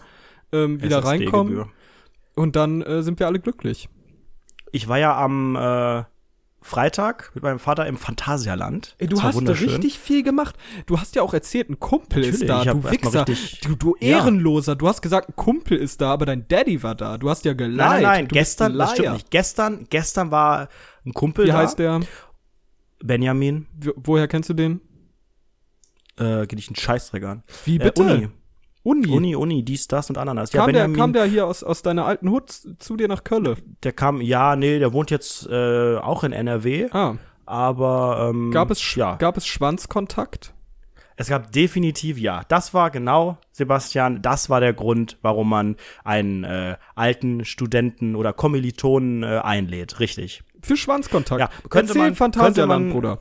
[0.52, 1.70] ähm, wieder reinkommen.
[2.36, 3.88] Und dann äh, sind wir alle glücklich.
[4.72, 6.04] Ich war ja am äh,
[6.66, 8.94] Freitag mit meinem Vater im Phantasialand.
[8.96, 10.56] Ey, du hast richtig viel gemacht.
[10.86, 12.64] Du hast ja auch erzählt, ein Kumpel Natürlich, ist da.
[12.64, 13.26] Du Wichser.
[13.62, 14.16] Du, du Ja.
[14.18, 14.74] Ehrenloser.
[14.74, 17.18] Du hast gesagt, ein Kumpel ist da, aber dein Daddy war da.
[17.18, 17.76] Du hast ja geleitet.
[17.76, 19.30] Nein, nein, nein, du gestern, das stimmt nicht.
[19.30, 20.68] Gestern, gestern war
[21.04, 21.58] ein Kumpel Wie da.
[21.58, 22.00] heißt der?
[23.02, 23.66] Benjamin.
[23.78, 24.80] Wo- Woher kennst du den?
[26.18, 27.42] Äh, geht nicht einen Scheißdreck an.
[27.66, 28.02] Wie Äh, bitte?
[28.02, 28.28] Uni.
[28.84, 29.08] Uni.
[29.08, 30.52] Uni, Uni, dies, das und Ananas.
[30.52, 33.24] Ja, Kam, der, Benjamin, kam der hier aus, aus deiner alten Hut zu dir nach
[33.24, 33.56] Köln?
[33.82, 37.14] der kam, ja, nee, der wohnt jetzt äh, auch in NRW, Ah.
[37.46, 40.52] aber ähm, Gab es, ja, gab es Schwanzkontakt?
[41.16, 42.42] es gab definitiv ja.
[42.48, 48.32] Das war genau, Sebastian, das war der Grund, warum man einen äh, alten Studenten oder
[48.32, 50.42] Kommilitonen äh, einlädt, richtig.
[50.62, 51.40] Für Schwanzkontakt.
[51.40, 53.20] Ja, könnte Erzähl man- könnte man- Bruder.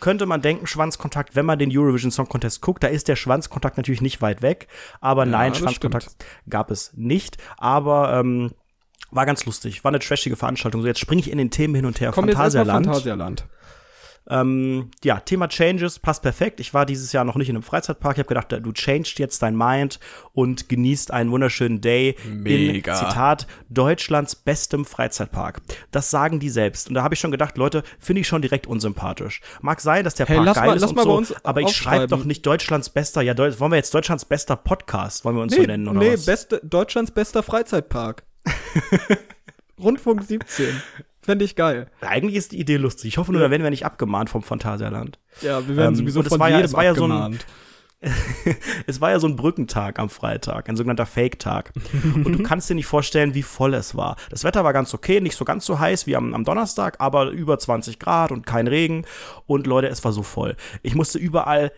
[0.00, 3.76] Könnte man denken, Schwanzkontakt, wenn man den Eurovision Song Contest guckt, da ist der Schwanzkontakt
[3.76, 4.68] natürlich nicht weit weg.
[5.00, 6.16] Aber nein, das Schwanzkontakt
[6.48, 7.38] gab es nicht.
[7.56, 8.52] Aber ähm,
[9.10, 9.84] war ganz lustig.
[9.84, 10.82] War eine trashige Veranstaltung.
[10.82, 12.10] So, jetzt springe ich in den Themen hin und her.
[12.12, 13.46] Komm jetzt erstmal Phantasialand.
[14.28, 16.58] Ähm, ja, Thema Changes passt perfekt.
[16.58, 18.16] Ich war dieses Jahr noch nicht in einem Freizeitpark.
[18.16, 20.00] Ich habe gedacht, du changed jetzt dein Mind
[20.32, 22.92] und genießt einen wunderschönen Day Mega.
[22.92, 25.60] in, Zitat, Deutschlands bestem Freizeitpark.
[25.92, 26.88] Das sagen die selbst.
[26.88, 29.40] Und da habe ich schon gedacht, Leute, finde ich schon direkt unsympathisch.
[29.60, 32.08] Mag sein, dass der Hey, Park lass geil mal- ist und so, aber ich schreibe
[32.08, 35.54] doch nicht Deutschlands bester, ja, Deu wollen wir jetzt Deutschlands bester Podcast, wollen wir uns
[35.54, 36.24] so Nee, nennen oder nee was?
[36.26, 38.24] beste, Deutschlands bester Freizeitpark.
[39.78, 40.82] Rundfunk 17.
[41.26, 41.90] Fände ich geil.
[42.00, 43.08] Eigentlich ist die Idee lustig.
[43.08, 45.18] Ich hoffe nur, da werden wir nicht abgemahnt vom Phantasialand.
[45.42, 47.46] Ja, wir werden Ähm, sowieso von war ja- jedem war ja so ein- abgemahnt.
[48.86, 51.72] es war ja so ein Brückentag am Freitag, ein sogenannter Fake-Tag.
[52.14, 54.16] Und du kannst dir nicht vorstellen, wie voll es war.
[54.30, 57.30] Das Wetter war ganz okay, nicht so ganz so heiß wie am, am Donnerstag, aber
[57.30, 59.04] über 20 Grad und kein Regen.
[59.46, 60.56] Und Leute, es war so voll.
[60.82, 61.72] Ich musste überall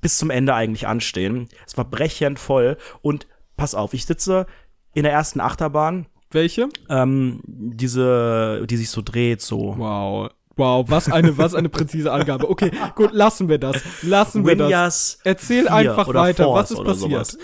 [0.00, 1.48] bis zum Ende eigentlich anstehen.
[1.66, 2.76] Es war brechend voll.
[3.02, 3.26] Und
[3.56, 4.46] pass auf, ich sitze
[4.94, 6.06] in der ersten Achterbahn.
[6.30, 6.68] Welche?
[6.88, 9.74] Ähm, diese, die sich so dreht, so.
[9.78, 10.30] Wow.
[10.56, 12.48] Wow, was eine, was eine präzise Angabe.
[12.48, 13.82] Okay, gut, lassen wir das.
[14.02, 14.66] Lassen wir das.
[14.66, 17.38] Winjas Erzähl 4 einfach weiter, Force was ist passiert?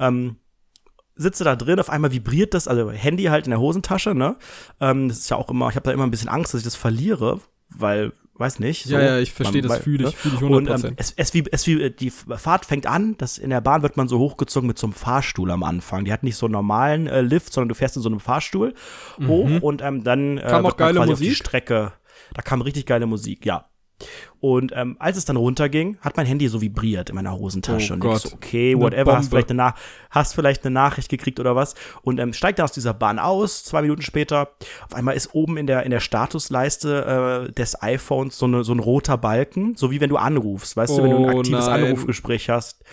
[0.00, 0.36] Ähm,
[1.14, 4.36] sitze da drin, auf einmal vibriert das, also Handy halt in der Hosentasche, ne?
[4.80, 6.64] Ähm, das ist ja auch immer, ich habe da immer ein bisschen Angst, dass ich
[6.64, 8.86] das verliere, weil, weiß nicht.
[8.86, 10.16] Ja, ja, ich verstehe, das fühle ich, ne?
[10.16, 10.86] fühle ich Und 100%.
[10.88, 13.96] ähm, es, es, wie, es wie, die Fahrt fängt an, dass in der Bahn wird
[13.96, 16.04] man so hochgezogen mit so einem Fahrstuhl am Anfang.
[16.04, 18.74] Die hat nicht so einen normalen äh, Lift, sondern du fährst in so einem Fahrstuhl
[19.26, 21.36] hoch und ähm, dann äh, Kam auch geile quasi auf die Musik?
[21.38, 21.92] Strecke.
[22.34, 23.66] Da kam richtig geile Musik, ja.
[24.40, 27.92] Und ähm, als es dann runterging, hat mein Handy so vibriert in meiner Hosentasche.
[27.92, 28.22] Oh und ich Gott.
[28.22, 29.74] so, okay, whatever, hast vielleicht, eine Na
[30.10, 31.74] hast vielleicht eine Nachricht gekriegt oder was.
[32.02, 34.50] Und ähm, steigt dann aus dieser Bahn aus, zwei Minuten später.
[34.84, 38.72] Auf einmal ist oben in der, in der Statusleiste äh, des iPhones so, eine, so
[38.72, 41.66] ein roter Balken, so wie wenn du anrufst, weißt du, wenn du ein Oh aktives
[41.66, 41.84] nein.
[41.84, 42.84] Anrufgespräch hast.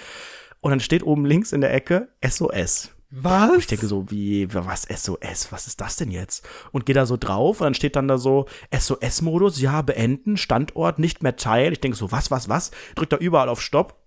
[0.61, 2.92] Und dann steht oben links in der Ecke SOS.
[3.15, 3.51] Was?
[3.51, 6.43] Und ich denke so, wie, was SOS, was ist das denn jetzt?
[6.71, 10.97] Und gehe da so drauf und dann steht dann da so SOS-Modus, ja, beenden, Standort
[10.97, 11.73] nicht mehr teilen.
[11.73, 12.71] Ich denke so, was, was, was?
[12.95, 13.99] Drück da überall auf Stopp.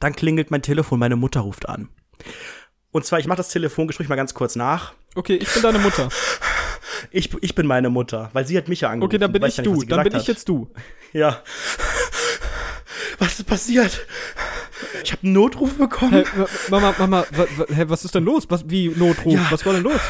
[0.00, 1.88] Dann klingelt mein Telefon, meine Mutter ruft an.
[2.90, 4.92] Und zwar, ich mache das Telefongespräch mal ganz kurz nach.
[5.14, 6.08] Okay, ich bin deine Mutter.
[7.10, 9.10] Ich, ich bin meine Mutter, weil sie hat mich ja angerufen.
[9.10, 9.80] Okay, dann bin ich nicht, was du.
[9.80, 10.72] sie Dann bin ich jetzt du.
[11.12, 11.42] Ja.
[13.18, 14.06] Was ist passiert?
[15.04, 16.24] Ich habe einen Notruf bekommen.
[16.36, 18.44] Wa- Mama, Mama, wa, wa, hä, was ist denn los?
[18.48, 19.34] Was, wie Notruf?
[19.34, 19.46] Ja.
[19.50, 20.00] Was war denn los?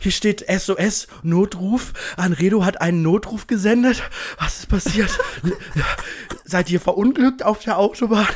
[0.00, 1.92] Hier steht SOS Notruf.
[2.16, 4.02] Anredo hat einen Notruf gesendet.
[4.38, 5.10] Was ist passiert?
[6.44, 8.26] Seid ihr verunglückt auf der Autobahn?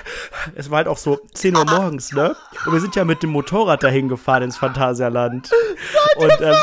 [0.55, 2.37] Es war halt auch so 10 Uhr morgens, ne?
[2.67, 5.51] Und wir sind ja mit dem Motorrad dahin gefahren ins Phantasialand.
[6.17, 6.55] Und, ähm,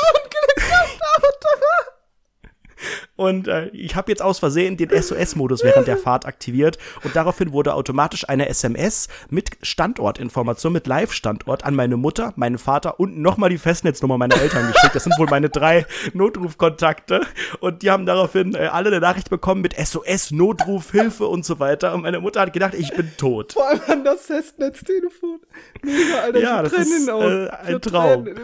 [3.20, 7.52] Und äh, ich habe jetzt aus Versehen den SOS-Modus während der Fahrt aktiviert und daraufhin
[7.52, 13.50] wurde automatisch eine SMS mit Standortinformation, mit Live-Standort an meine Mutter, meinen Vater und nochmal
[13.50, 14.96] die Festnetznummer meiner Eltern geschickt.
[14.96, 17.20] Das sind wohl meine drei Notrufkontakte
[17.60, 21.60] und die haben daraufhin äh, alle eine Nachricht bekommen mit SOS, Notruf, Hilfe und so
[21.60, 21.94] weiter.
[21.96, 23.52] Und meine Mutter hat gedacht, ich bin tot.
[23.52, 25.42] Vor allem an das Festnetztelefon.
[25.84, 26.40] Mega, Alter.
[26.40, 28.30] Ja, das ist, äh, ein Traum.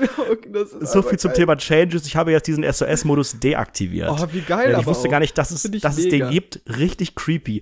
[0.82, 1.38] So viel zum geil.
[1.38, 2.06] Thema Changes.
[2.06, 4.10] Ich habe jetzt diesen SOS-Modus deaktiviert.
[4.10, 5.12] Oh, wie geil, Denn ich aber wusste auch.
[5.12, 6.62] gar nicht, dass es, ich dass es den gibt.
[6.67, 7.62] Richtig creepy.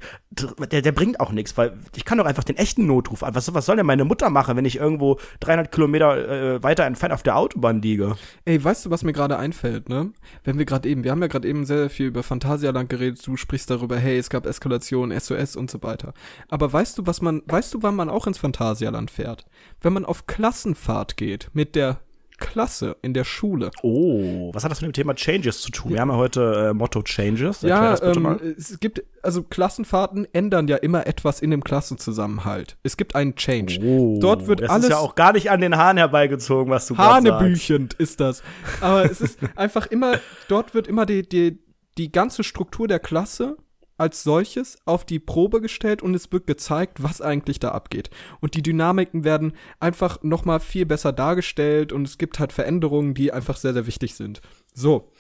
[0.72, 3.36] Der, der bringt auch nichts, weil ich kann doch einfach den echten Notruf an.
[3.36, 7.14] Was, was soll denn meine Mutter machen, wenn ich irgendwo 300 Kilometer äh, weiter entfernt
[7.14, 8.16] auf der Autobahn liege?
[8.46, 10.12] Ey, weißt du, was mir gerade einfällt, ne?
[10.44, 13.38] Wenn wir gerade eben, wir haben ja gerade eben sehr viel über Phantasialand geredet, du
[13.38, 16.14] sprichst darüber, hey, es gab Eskalation, SOS und so weiter.
[16.50, 19.46] Aber weißt du, was man, weißt du, wann man auch ins Phantasialand fährt?
[19.82, 22.00] Wenn man auf Klassenfahrt geht mit der
[22.38, 23.72] Klasse in der Schule.
[23.82, 25.92] Oh, was hat das mit dem Thema Changes zu tun?
[25.92, 27.64] Wir haben ja heute äh, Motto Changes.
[27.64, 28.40] Erklär Ja, das bitte ähm, mal.
[28.58, 32.78] es gibt, also Klassenfahrten ändern ja immer etwas in dem Klassenzusammenhalt.
[32.84, 33.80] Es gibt einen Change.
[33.84, 36.88] Oh, Dort wird das alles ist ja auch gar nicht an den Haaren herbeigezogen, was
[36.88, 37.40] du gerade sagst.
[37.40, 38.44] Hanebüchend ist das.
[38.82, 41.60] Aber es ist einfach immer, dort wird immer die, die,
[41.98, 43.58] die ganze Struktur der Klasse
[43.98, 48.10] als solches auf die Probe gestellt und es wird gezeigt, was eigentlich da abgeht.
[48.42, 53.32] Und die Dynamiken werden einfach nochmal viel besser dargestellt und es gibt halt Veränderungen, die
[53.32, 54.42] einfach sehr, sehr wichtig sind.
[54.74, 55.12] So.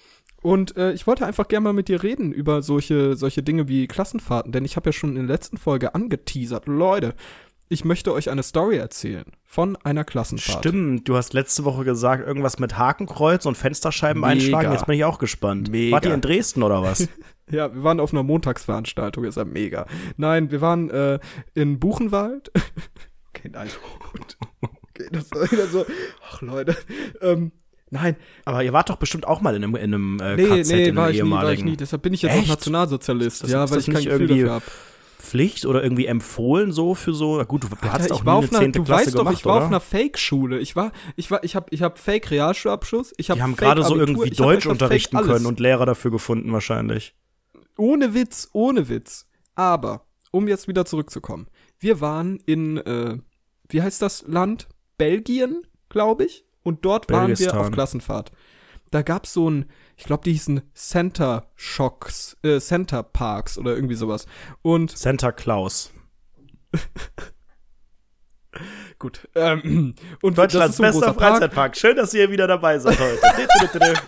[0.41, 3.87] Und äh, ich wollte einfach gerne mal mit dir reden über solche, solche Dinge wie
[3.87, 6.67] Klassenfahrten, denn ich habe ja schon in der letzten Folge angeteasert.
[6.67, 7.15] Leute,
[7.69, 10.59] ich möchte euch eine Story erzählen von einer Klassenfahrt.
[10.59, 14.33] Stimmt, du hast letzte Woche gesagt, irgendwas mit Hakenkreuz und Fensterscheiben Mega.
[14.33, 14.71] einschlagen.
[14.73, 15.71] Jetzt bin ich auch gespannt.
[15.71, 15.95] Mega.
[15.95, 17.07] Wart ihr in Dresden oder was?
[17.51, 19.85] Ja, wir waren auf einer Montagsveranstaltung, ist ja mega.
[20.17, 21.19] Nein, wir waren äh,
[21.53, 22.51] in Buchenwald.
[23.35, 23.67] okay, nein.
[24.11, 24.37] Gut.
[24.89, 25.85] Okay, das war wieder so.
[26.29, 26.77] Ach, Leute.
[27.21, 27.51] Ähm,
[27.89, 30.71] nein, Aber ihr wart doch bestimmt auch mal in einem, in einem äh, nee, KZ
[30.71, 31.65] nee, in war einem ich nie, war ich ehemaligen.
[31.65, 31.77] nie.
[31.77, 32.43] Deshalb bin ich jetzt Echt?
[32.45, 33.43] auch Nationalsozialist.
[33.43, 34.65] Das- ja, weil ich kein Gefühl irgendwie dafür habe.
[35.19, 37.37] Pflicht oder irgendwie empfohlen so für so?
[37.37, 38.71] Na Gut, du, du hast Alter, auch war nie eine einer, 10.
[38.73, 39.63] du Klasse weißt doch, gemacht, ich war oder?
[39.63, 40.59] auf einer Fake-Schule.
[40.59, 43.13] Ich war, ich war, ich habe, ich habe Fake-Realschulabschluss.
[43.17, 46.11] Ich habe Die haben gerade so irgendwie hab Deutsch unterrichten Fake können und Lehrer dafür
[46.11, 47.15] gefunden wahrscheinlich.
[47.77, 49.25] Ohne Witz, ohne Witz.
[49.55, 51.47] Aber, um jetzt wieder zurückzukommen.
[51.79, 53.17] Wir waren in, äh,
[53.69, 54.67] wie heißt das Land?
[54.97, 56.45] Belgien, glaube ich.
[56.63, 57.59] Und dort waren wir Belgistan.
[57.59, 58.31] auf Klassenfahrt.
[58.91, 59.65] Da gab's so ein,
[59.97, 64.27] ich glaube, die hießen Center Shocks, äh, Center Parks oder irgendwie sowas.
[64.61, 65.91] Und Santa Claus.
[68.99, 71.31] gut, ähm, und Deutschlands so bester großer Park.
[71.33, 71.75] Freizeitpark.
[71.77, 73.19] Schön, dass ihr wieder dabei seid heute.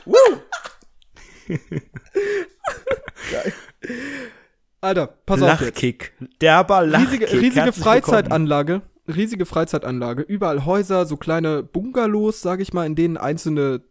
[4.82, 5.62] Alter, pass auf jetzt.
[5.62, 6.14] Lachkick.
[6.42, 7.22] Derber Lachkick.
[7.22, 13.18] riesige, riesige Freizeitanlage, riesige Freizeitanlage, überall Häuser, so kleine Bungalows, sage ich mal, in denen
[13.18, 13.82] einzelne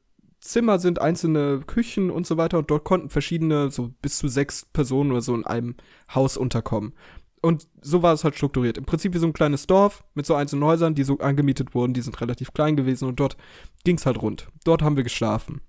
[0.41, 4.67] Zimmer sind, einzelne Küchen und so weiter und dort konnten verschiedene, so bis zu sechs
[4.73, 5.75] Personen oder so in einem
[6.15, 6.93] Haus unterkommen.
[7.41, 8.79] Und so war es halt strukturiert.
[8.79, 11.93] Im Prinzip wie so ein kleines Dorf mit so einzelnen Häusern, die so angemietet wurden,
[11.93, 13.37] die sind relativ klein gewesen und dort
[13.85, 14.49] ging's halt rund.
[14.65, 15.61] Dort haben wir geschlafen.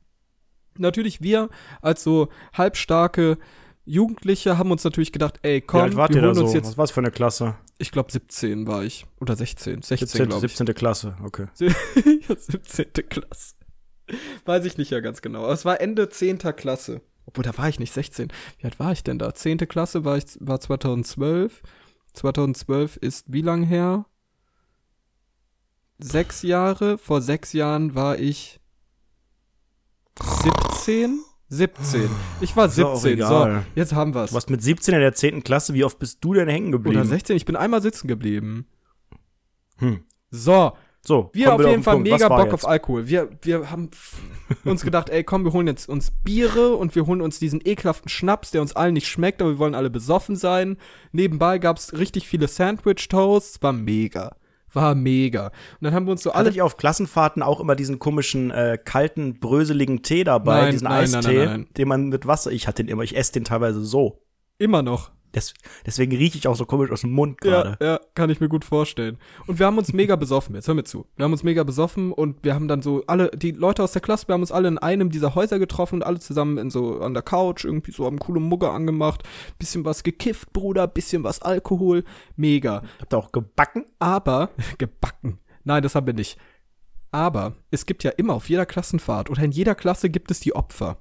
[0.78, 1.50] Natürlich wir
[1.82, 3.38] als so halbstarke
[3.86, 6.48] Jugendliche haben uns natürlich gedacht, ey, komm, wir holen uns so?
[6.56, 7.56] jetzt Was war's für eine Klasse?
[7.78, 9.06] ich glaube 17 war ich.
[9.20, 9.82] Oder 16.
[9.82, 10.30] 16, 17.
[10.30, 10.58] glaube ich.
[10.58, 10.76] 17.
[10.76, 11.48] Klasse, okay.
[11.60, 12.94] ja, 17.
[13.10, 13.56] Klasse.
[14.46, 15.44] Weiß ich nicht ja ganz genau.
[15.44, 16.40] Aber es war Ende 10.
[16.56, 17.02] Klasse.
[17.26, 18.32] Obwohl, da war ich nicht 16.
[18.60, 19.34] Wie alt war ich denn da?
[19.34, 19.58] 10.
[19.68, 21.62] Klasse war ich, war 2012.
[22.14, 24.06] 2012 ist wie lang her?
[25.98, 26.98] Sechs Jahre.
[26.98, 28.60] Vor sechs Jahren war ich
[30.22, 31.20] 17?
[31.50, 32.10] 17.
[32.42, 33.26] Ich war Ist doch auch 17.
[33.28, 34.32] So, jetzt haben wir's.
[34.32, 35.44] Du warst mit 17 in der 10.
[35.44, 36.98] Klasse, wie oft bist du denn hängen geblieben?
[36.98, 37.36] Oder 16.
[37.38, 38.66] Ich bin einmal sitzen geblieben.
[39.78, 40.04] Hm.
[40.32, 40.74] So,
[41.06, 42.10] So, Wir auf wir jeden den Fall Punkt.
[42.10, 42.54] mega Bock jetzt?
[42.56, 43.08] auf Alkohol.
[43.08, 43.92] Wir, wir haben
[44.64, 48.10] uns gedacht, ey, komm, wir holen jetzt uns Biere und wir holen uns diesen ekelhaften
[48.10, 50.78] Schnaps, der uns allen nicht schmeckt, aber wir wollen alle besoffen sein.
[51.12, 53.62] Nebenbei gab's richtig viele Sandwich-Toasts.
[53.62, 54.36] War mega.
[54.76, 55.48] War mega.
[55.48, 56.46] Und dann haben wir uns so alle.
[56.46, 60.84] Hattet ihr auf Klassenfahrten auch immer diesen komischen, äh, kalten, bröseligen Tee dabei, Nein, diesen
[60.86, 61.68] nein, Eistee, nein.
[61.78, 64.22] den man mit Wasser, ich hatte den immer, ich esse den teilweise so.
[64.58, 65.12] Immer noch.
[65.36, 65.54] Des,
[65.86, 67.78] deswegen rieche ich auch so komisch aus dem Mund gerade.
[67.82, 69.18] Ja, ja, kann ich mir gut vorstellen.
[69.48, 71.06] Und wir haben uns mega besoffen, jetzt hör mir zu.
[71.18, 74.02] Wir haben uns mega besoffen und wir haben dann so alle, die Leute aus der
[74.02, 77.02] Klasse, wir haben uns alle in einem dieser Häuser getroffen und alle zusammen in so
[77.02, 79.24] an der Couch irgendwie so haben coole Mugge angemacht,
[79.60, 82.04] bisschen was gekifft, Bruder, bisschen was Alkohol,
[82.36, 82.82] mega.
[83.00, 83.86] Habt ihr auch gebacken?
[84.00, 85.40] Aber, gebacken.
[85.64, 86.38] Nein, das haben wir nicht.
[87.12, 90.56] Aber es gibt ja immer auf jeder Klassenfahrt oder in jeder Klasse gibt es die
[90.56, 90.98] Opfer.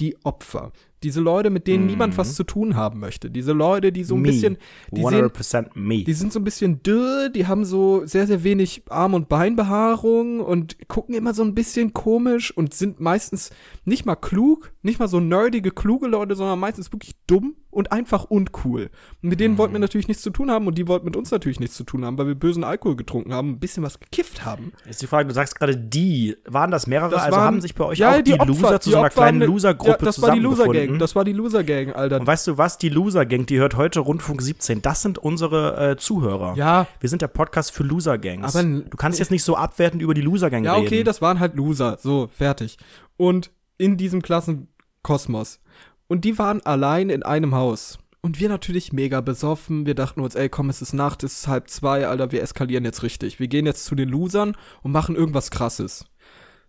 [0.00, 0.72] Die Opfer.
[1.02, 1.90] Diese Leute, mit denen Mhm.
[1.90, 3.30] niemand was zu tun haben möchte.
[3.30, 4.28] Diese Leute, die so ein Me.
[4.28, 4.56] bisschen,
[4.90, 6.02] die sehen, 100% me.
[6.04, 10.40] die sind so ein bisschen dürr, die haben so sehr, sehr wenig Arm- und Beinbehaarung
[10.40, 13.50] und gucken immer so ein bisschen komisch und sind meistens
[13.84, 18.24] nicht mal klug, nicht mal so nerdige, kluge Leute, sondern meistens wirklich dumm und einfach
[18.24, 18.90] uncool.
[19.22, 21.30] Und mit denen wollten wir natürlich nichts zu tun haben und die wollten mit uns
[21.30, 24.44] natürlich nichts zu tun haben, weil wir bösen Alkohol getrunken haben, ein bisschen was gekifft
[24.44, 24.72] haben.
[24.86, 26.36] Jetzt die Frage, du sagst gerade die.
[26.46, 27.10] Waren das mehrere?
[27.10, 28.98] Das also waren- haben sich bei euch ja, auch die, Opfer, Loser zu die so
[28.98, 30.98] einer Opfer kleinen Loser-Gruppe ja, das war die Loser-Gang, zusammengefunden?
[30.98, 32.20] das war die Loser-Gang, Alter.
[32.20, 32.78] Und weißt du was?
[32.78, 34.82] Die Loser-Gang, die hört heute Rundfunk 17.
[34.82, 36.54] Das sind unsere äh, Zuhörer.
[36.56, 38.56] Ja, Wir sind der Podcast für Loser-Gangs.
[38.56, 40.86] Aber- du kannst jetzt nicht so abwertend über die Loser-Gang Ja, reden.
[40.86, 41.98] okay, das waren halt Loser.
[42.00, 42.78] So, fertig.
[43.16, 45.60] Und in diesem Klassenkosmos.
[46.08, 47.98] Und die waren allein in einem Haus.
[48.20, 49.86] Und wir natürlich mega besoffen.
[49.86, 52.84] Wir dachten uns, ey, komm, es ist Nacht, es ist halb zwei, Alter, wir eskalieren
[52.84, 53.38] jetzt richtig.
[53.38, 56.04] Wir gehen jetzt zu den Losern und machen irgendwas krasses.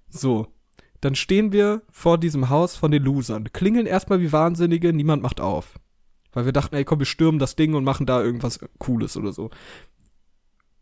[0.10, 0.48] So.
[1.02, 3.52] Dann stehen wir vor diesem Haus von den Losern.
[3.54, 5.80] Klingeln erstmal wie Wahnsinnige, niemand macht auf.
[6.32, 9.32] Weil wir dachten, ey, komm, wir stürmen das Ding und machen da irgendwas Cooles oder
[9.32, 9.50] so.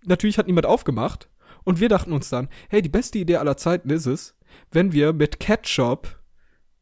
[0.05, 1.29] Natürlich hat niemand aufgemacht.
[1.63, 4.35] Und wir dachten uns dann, hey, die beste Idee aller Zeiten ist es,
[4.71, 6.19] wenn wir mit Ketchup,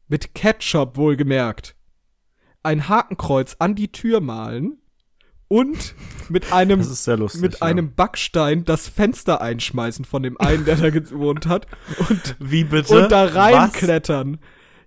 [0.08, 1.74] mit Ketchup wohlgemerkt,
[2.62, 4.78] ein Hakenkreuz an die Tür malen
[5.48, 5.94] und
[6.28, 7.40] mit einem, lustig.
[7.40, 7.62] mit ja.
[7.62, 11.66] einem Backstein das Fenster einschmeißen von dem einen, der da gewohnt hat
[12.08, 13.04] und, Wie bitte?
[13.04, 14.38] und da reinklettern.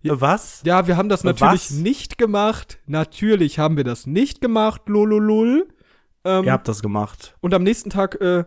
[0.03, 0.61] Was?
[0.65, 1.71] Ja, wir haben das natürlich Was?
[1.71, 2.79] nicht gemacht.
[2.87, 5.67] Natürlich haben wir das nicht gemacht, lololol.
[6.23, 7.35] Ähm, Ihr habt das gemacht.
[7.41, 8.45] und am nächsten Tag, äh,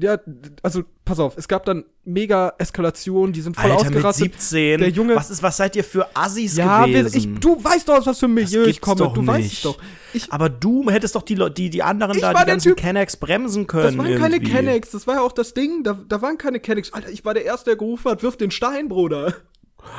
[0.00, 0.18] ja,
[0.62, 4.40] also pass auf, es gab dann mega Eskalationen, die sind voll Alter, mit ausgerastet.
[4.40, 4.80] 17.
[4.80, 7.34] Der Junge- was, ist, was seid ihr für Assis ja, gewesen?
[7.34, 9.10] ich, du weißt doch, aus was für ein Milieu ich komme.
[9.12, 9.54] Du weißt nicht.
[9.54, 9.78] es doch.
[10.14, 13.96] Ich, Aber du hättest doch die, die, die anderen da, die ganzen Kennex bremsen können.
[13.96, 14.52] das waren keine irgendwie.
[14.52, 15.82] Kennex, das war ja auch das Ding.
[15.82, 16.92] Da, da waren keine Kennex.
[16.92, 19.34] Alter, ich war der Erste, der gerufen hat, wirf den Stein, Bruder.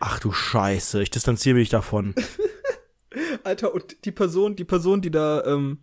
[0.00, 2.14] Ach du Scheiße, ich distanziere mich davon.
[3.44, 5.78] Alter, und die Person, die Person, die da ähm,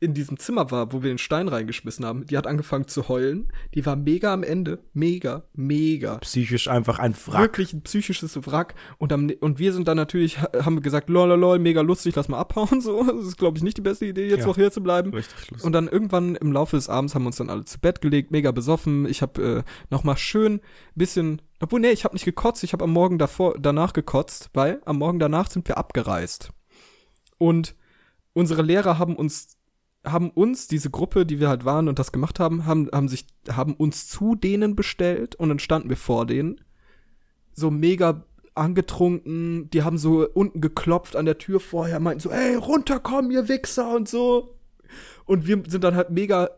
[0.00, 3.52] in diesem Zimmer war, wo wir den Stein reingeschmissen haben, die hat angefangen zu heulen.
[3.74, 4.78] Die war mega am Ende.
[4.92, 6.18] Mega, mega.
[6.18, 7.40] Psychisch einfach ein Wrack.
[7.42, 8.76] Wirklich ein psychisches Wrack.
[8.98, 11.80] Und, am, und wir sind dann natürlich, ha- haben wir gesagt, lol, lol, lol, mega
[11.80, 12.80] lustig, lass mal abhauen.
[12.80, 14.46] So, das ist, glaube ich, nicht die beste Idee, jetzt Ja.
[14.46, 15.12] noch hier zu bleiben.
[15.12, 15.64] Richtig lustig.
[15.66, 18.30] Und dann irgendwann im Laufe des Abends haben wir uns dann alle zu Bett gelegt,
[18.30, 19.04] mega besoffen.
[19.06, 20.60] Ich habe äh, noch mal schön
[20.94, 24.80] bisschen, obwohl nee, ich habe nicht gekotzt, ich habe am Morgen davor danach gekotzt, weil
[24.84, 26.50] am Morgen danach sind wir abgereist.
[27.36, 27.74] Und
[28.32, 29.57] unsere Lehrer haben uns
[30.04, 33.26] haben uns diese Gruppe, die wir halt waren und das gemacht haben, haben haben sich
[33.50, 36.60] haben uns zu denen bestellt und dann standen wir vor denen
[37.52, 42.54] so mega angetrunken, die haben so unten geklopft an der Tür vorher, meinten so, ey,
[42.56, 44.58] runterkommen, ihr Wichser und so.
[45.24, 46.50] Und wir sind dann halt mega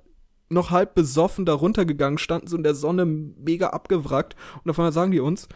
[0.49, 4.93] noch halb besoffen da runtergegangen, standen so in der Sonne mega abgewrackt und auf einmal
[4.93, 5.49] sagen die uns,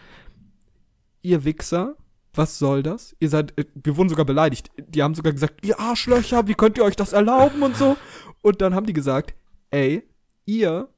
[1.23, 1.97] ihr Wichser,
[2.37, 3.17] was soll das?
[3.21, 4.71] Ihr seid, äh, wir wurden sogar beleidigt.
[4.77, 7.97] Die haben sogar gesagt, ihr Arschlöcher, wie könnt ihr euch das erlauben und so.
[8.43, 9.35] Und dann haben die gesagt,
[9.71, 10.03] ey,
[10.45, 10.89] ihr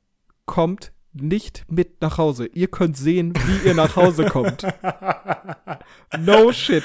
[0.45, 0.93] kommt
[1.23, 2.47] nicht mit nach Hause.
[2.53, 4.67] Ihr könnt sehen, wie ihr nach Hause kommt.
[6.19, 6.85] No shit.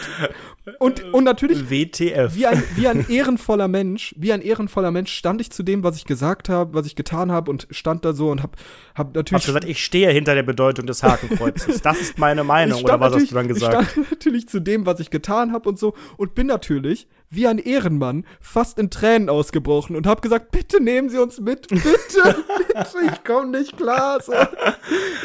[0.79, 2.35] Und, und natürlich, WTF.
[2.35, 5.95] wie ein, wie ein ehrenvoller Mensch, wie ein ehrenvoller Mensch stand ich zu dem, was
[5.97, 8.57] ich gesagt habe, was ich getan habe und stand da so und hab,
[8.95, 9.41] hab natürlich.
[9.41, 11.81] Hast gesagt, ich stehe hinter der Bedeutung des Hakenkreuzes.
[11.81, 12.83] Das ist meine Meinung.
[12.83, 13.81] Oder was hast du dann gesagt?
[13.81, 17.47] Ich stand natürlich zu dem, was ich getan habe und so und bin natürlich wie
[17.47, 21.83] ein Ehrenmann fast in Tränen ausgebrochen und habe gesagt, bitte nehmen Sie uns mit, bitte,
[22.57, 24.33] bitte, ich komme nicht klar, so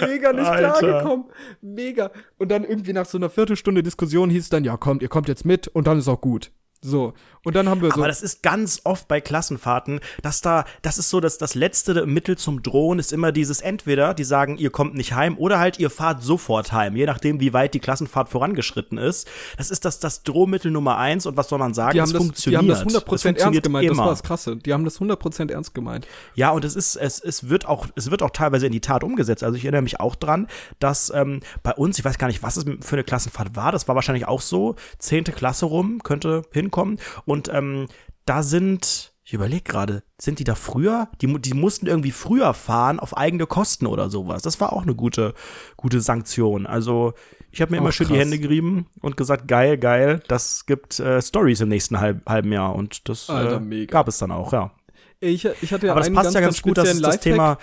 [0.01, 0.79] mega nicht Alter.
[0.79, 1.27] klargekommen,
[1.61, 2.11] mega.
[2.39, 5.29] Und dann irgendwie nach so einer Viertelstunde Diskussion hieß es dann, ja kommt, ihr kommt
[5.29, 6.53] jetzt mit und dann ist auch gut.
[6.83, 7.15] So
[7.47, 7.99] und dann haben wir so.
[7.99, 12.05] Aber das ist ganz oft bei Klassenfahrten, dass da, das ist so, dass das letzte
[12.05, 15.79] Mittel zum Drohen ist immer dieses entweder, die sagen, ihr kommt nicht heim, oder halt
[15.79, 19.29] ihr fahrt sofort heim, je nachdem, wie weit die Klassenfahrt vorangeschritten ist.
[19.59, 21.93] Das ist das, das Drohmittel Nummer eins und was soll man sagen?
[21.93, 22.63] die haben, es das, die funktioniert.
[22.63, 24.03] haben das Es 100% ernst funktioniert gemeint, das immer.
[24.03, 24.57] war das Krasse.
[24.57, 26.09] Die haben das 100% ernst gemeint.
[26.35, 29.05] Ja, und es ist, es, es wird auch, es wird auch teilweise in die Tat
[29.05, 29.45] umgesetzt.
[29.45, 30.49] Also ich erinnere mich auch dran,
[30.81, 33.87] dass ähm, bei uns, ich weiß gar nicht, was es für eine Klassenfahrt war, das
[33.87, 36.99] war wahrscheinlich auch so, zehnte Klasse rum, könnte hinkommen.
[37.25, 37.87] Und ähm,
[38.25, 41.09] da sind, ich überlege gerade, sind die da früher?
[41.21, 44.43] Die, die mussten irgendwie früher fahren auf eigene Kosten oder sowas.
[44.43, 45.35] Das war auch eine gute,
[45.77, 46.67] gute Sanktion.
[46.67, 47.15] Also
[47.51, 48.23] ich habe mir immer Auch schön die krass.
[48.23, 52.75] Hände gerieben und gesagt, geil, geil, das gibt äh, Stories im nächsten halb, halben Jahr.
[52.75, 54.73] Und das Alter, äh, gab es dann auch, ja.
[55.21, 57.21] Ich, ich hatte ja Aber das passt ja ganz gut, das speziellen ist das.
[57.23, 57.59] Thema.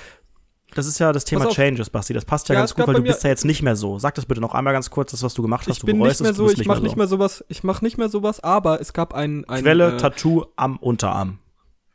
[0.75, 1.49] Das ist ja das Thema.
[1.49, 2.13] Changes, Basti.
[2.13, 3.99] Das passt ja, Ja, ganz gut, weil du bist ja jetzt nicht mehr so.
[3.99, 5.75] Sag das bitte noch einmal ganz kurz, das, was du gemacht hast.
[5.75, 6.97] Ich du bin bereust nicht mehr so, ich mache nicht so.
[6.97, 10.45] mehr sowas, ich mache nicht mehr sowas, aber es gab ein, ein Quelle, äh, Tattoo
[10.55, 11.39] am Unterarm.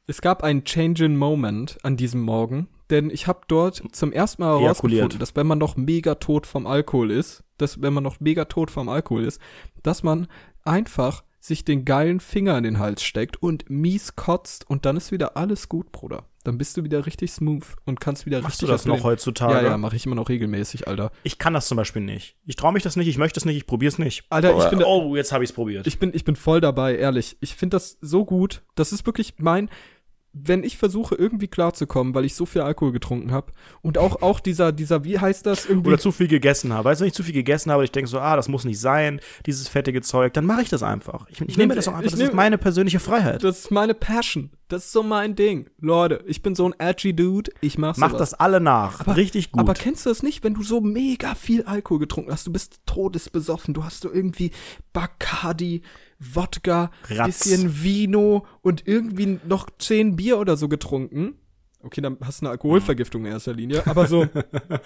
[0.07, 4.61] es gab einen Change-in Moment an diesem Morgen, denn ich habe dort zum ersten Mal
[4.61, 8.45] herausgefunden, dass wenn man noch mega tot vom Alkohol ist, dass wenn man noch mega
[8.47, 9.41] tot vom Alkohol ist,
[9.83, 10.27] dass man
[10.65, 15.13] einfach sich den geilen Finger in den Hals steckt und mies kotzt und dann ist
[15.13, 16.25] wieder alles gut, Bruder.
[16.45, 19.55] Dann bist du wieder richtig smooth und kannst wieder Machst richtig du das noch heutzutage?
[19.55, 21.13] Ja, ja, mache ich immer noch regelmäßig, Alter.
[21.23, 22.37] Ich kann das zum Beispiel nicht.
[22.47, 24.25] Ich traue mich das nicht, ich möchte es nicht, ich probiere es nicht.
[24.31, 25.87] Alter, ich bin da- oh, jetzt habe ich es probiert.
[25.87, 27.37] Ich bin, ich bin voll dabei, ehrlich.
[27.41, 28.63] Ich finde das so gut.
[28.77, 29.69] Das ist wirklich mein,
[30.45, 33.53] wenn ich versuche, irgendwie klarzukommen, weil ich so viel Alkohol getrunken habe.
[33.83, 35.89] Und auch, auch dieser, dieser, wie heißt das irgendwie?
[35.89, 36.85] Oder zu viel gegessen habe.
[36.85, 38.81] Weißt du, wenn ich zu viel gegessen habe, ich denke so, ah, das muss nicht
[38.81, 41.27] sein, dieses fettige Zeug, dann mache ich das einfach.
[41.29, 42.11] Ich, ich nehme das auch einfach.
[42.11, 43.43] Das nehm- ist meine persönliche Freiheit.
[43.43, 44.51] das ist meine Passion.
[44.69, 45.71] Das ist so mein Ding.
[45.81, 47.51] Leute, ich bin so ein edgy Dude.
[47.63, 49.07] Ich mach Mach das alle nach.
[49.17, 49.61] Richtig gut.
[49.61, 52.47] Aber kennst du das nicht, wenn du so mega viel Alkohol getrunken hast?
[52.47, 53.73] Du bist todesbesoffen.
[53.73, 54.51] Du hast so irgendwie
[54.93, 55.83] Bacardi,
[56.19, 57.27] Wodka, Ratz.
[57.27, 61.35] bisschen Vino und irgendwie noch zehn Bier oder so getrunken.
[61.81, 63.87] Okay, dann hast du eine Alkoholvergiftung in erster Linie.
[63.87, 64.27] Aber so,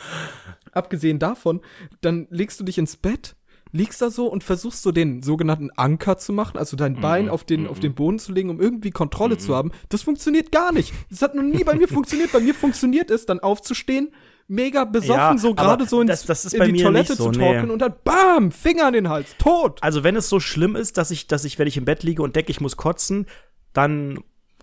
[0.73, 1.61] abgesehen davon,
[2.03, 3.35] dann legst du dich ins Bett,
[3.71, 7.45] liegst da so und versuchst so den sogenannten Anker zu machen, also dein Bein auf
[7.45, 9.73] den, auf den Boden zu legen, um irgendwie Kontrolle zu haben.
[9.89, 10.93] Das funktioniert gar nicht.
[11.09, 12.33] Das hat noch nie bei mir funktioniert.
[12.33, 14.13] Bei mir funktioniert es, dann aufzustehen,
[14.49, 17.39] mega besoffen, Ja, so gerade so ins, das- das ist in die Toilette so, zu
[17.39, 17.73] torkeln nee.
[17.73, 18.51] und dann BAM!
[18.53, 19.79] Finger an den Hals, tot!
[19.83, 22.23] Also wenn es so schlimm ist, dass ich, dass ich, wenn ich im Bett liege
[22.23, 23.27] und denke, ich muss kotzen,
[23.73, 24.19] dann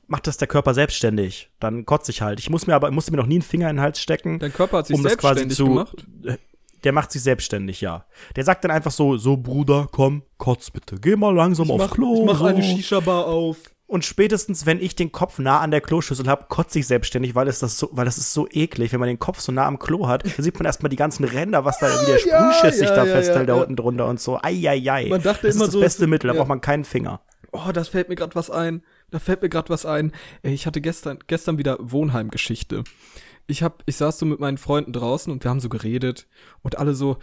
[0.07, 1.49] macht das der Körper selbstständig.
[1.59, 2.39] Dann kotze ich halt.
[2.39, 4.39] Ich muss mir aber, musste mir noch nie einen Finger in den Hals stecken.
[4.39, 5.65] Dein Körper hat sich um das quasi selbstständig zu.
[5.65, 6.39] gemacht.
[6.83, 8.05] Der macht sich selbstständig, ja.
[8.35, 10.95] Der sagt dann einfach so, so Bruder, komm, kotz bitte.
[10.99, 12.19] Geh mal langsam Ich aufs mach, Klo.
[12.21, 12.45] ich mach so.
[12.45, 13.57] eine Shisha-Bar auf.
[13.89, 17.47] Und spätestens, wenn ich den Kopf nah an der Kloschüssel habe, kotze ich selbstständig, weil
[17.47, 19.79] es das so, weil das ist so eklig, wenn man den Kopf so nah am
[19.79, 20.23] Klo hat.
[20.37, 23.05] Da sieht man erstmal die ganzen Ränder, was da der ja, Sprühschiss sich ja, da
[23.05, 23.61] ja, festhält, ja, da ja.
[23.63, 24.39] unten drunter und so.
[24.39, 25.07] Eieiei.
[25.09, 26.39] Man dachte das immer ist das so, beste es- Mittel, da ja.
[26.39, 27.21] braucht man keinen Finger.
[27.51, 28.83] Oh, das fällt mir gerade was ein.
[29.09, 30.11] Da fällt mir gerade was ein.
[30.43, 32.83] Ich hatte gestern, gestern wieder Wohnheimgeschichte.
[33.47, 36.27] Ich hab, ich saß so mit meinen Freunden draußen und wir haben so geredet
[36.61, 37.17] und alle so,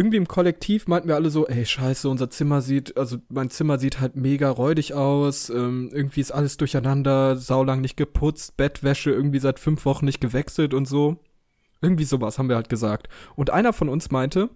[0.00, 3.78] irgendwie im Kollektiv meinten wir alle so, ey, scheiße, unser Zimmer sieht, also mein Zimmer
[3.78, 9.40] sieht halt mega räudig aus, ähm, irgendwie ist alles durcheinander, saulang nicht geputzt, Bettwäsche irgendwie
[9.40, 11.18] seit fünf Wochen nicht gewechselt und so.
[11.82, 13.10] Irgendwie sowas haben wir halt gesagt.
[13.36, 14.48] Und einer von uns meinte,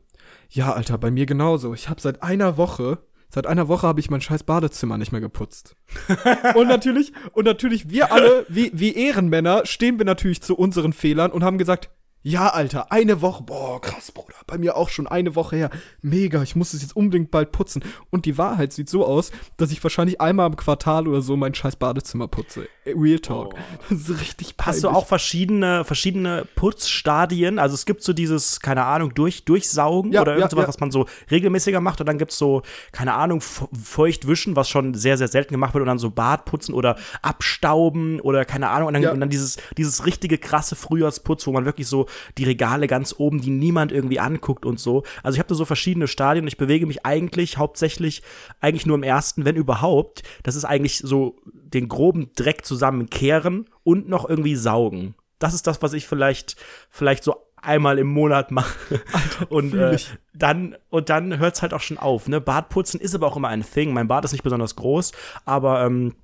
[0.48, 1.74] ja, Alter, bei mir genauso.
[1.74, 5.20] Ich habe seit einer Woche, seit einer Woche habe ich mein scheiß Badezimmer nicht mehr
[5.20, 5.76] geputzt.
[6.54, 11.32] und natürlich, und natürlich wir alle, wie, wie Ehrenmänner, stehen wir natürlich zu unseren Fehlern
[11.32, 11.90] und haben gesagt,
[12.26, 15.70] ja, Alter, eine Woche, boah, krass, Bruder, bei mir auch schon eine Woche her.
[16.00, 17.84] Mega, ich muss es jetzt unbedingt bald putzen.
[18.10, 21.54] Und die Wahrheit sieht so aus, dass ich wahrscheinlich einmal im Quartal oder so mein
[21.54, 22.66] scheiß Badezimmer putze.
[22.86, 23.54] Real Talk.
[23.90, 24.76] Das ist richtig peinlich.
[24.76, 27.58] Hast du auch verschiedene, verschiedene Putzstadien?
[27.58, 30.68] Also es gibt so dieses, keine Ahnung, durch, Durchsaugen Ja, oder ja, irgend sowas, ja.
[30.68, 32.62] was man so regelmäßiger macht und dann gibt's so,
[32.92, 36.10] keine Ahnung, fe- feucht wischen, was schon sehr, sehr selten gemacht wird und dann so
[36.10, 41.46] Badputzen oder abstauben oder keine Ahnung und dann, und dann dieses, dieses richtige krasse Frühjahrsputz,
[41.46, 42.06] wo man wirklich so
[42.38, 45.02] die Regale ganz oben, die niemand irgendwie anguckt und so.
[45.22, 48.22] Also ich habe da so verschiedene Stadien und ich bewege mich eigentlich hauptsächlich
[48.60, 50.22] eigentlich nur im ersten, wenn überhaupt.
[50.42, 55.14] Das ist eigentlich so den groben Dreck zusammenkehren und noch irgendwie saugen.
[55.38, 56.56] Das ist das, was ich vielleicht,
[56.90, 59.00] vielleicht so einmal im Monat mache.
[59.48, 59.98] und fühl äh,
[60.34, 62.28] dann und dann hört's halt auch schon auf.
[62.28, 62.40] Ne?
[62.40, 63.92] Bartputzen ist aber auch immer ein Thing.
[63.92, 65.12] Mein Bart ist nicht besonders groß,
[65.44, 66.14] aber ähm,